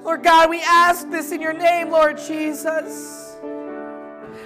Lord 0.05 0.25
God, 0.25 0.51
we 0.51 0.61
ask 0.63 1.09
this 1.11 1.31
in 1.31 1.41
your 1.41 1.53
name, 1.53 1.91
Lord 1.91 2.19
Jesus. 2.19 3.37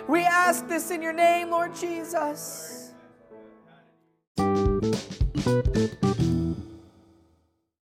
We 0.06 0.20
ask 0.20 0.66
this 0.68 0.90
in 0.90 1.00
your 1.02 1.14
name, 1.14 1.50
Lord 1.50 1.74
Jesus. 1.74 2.75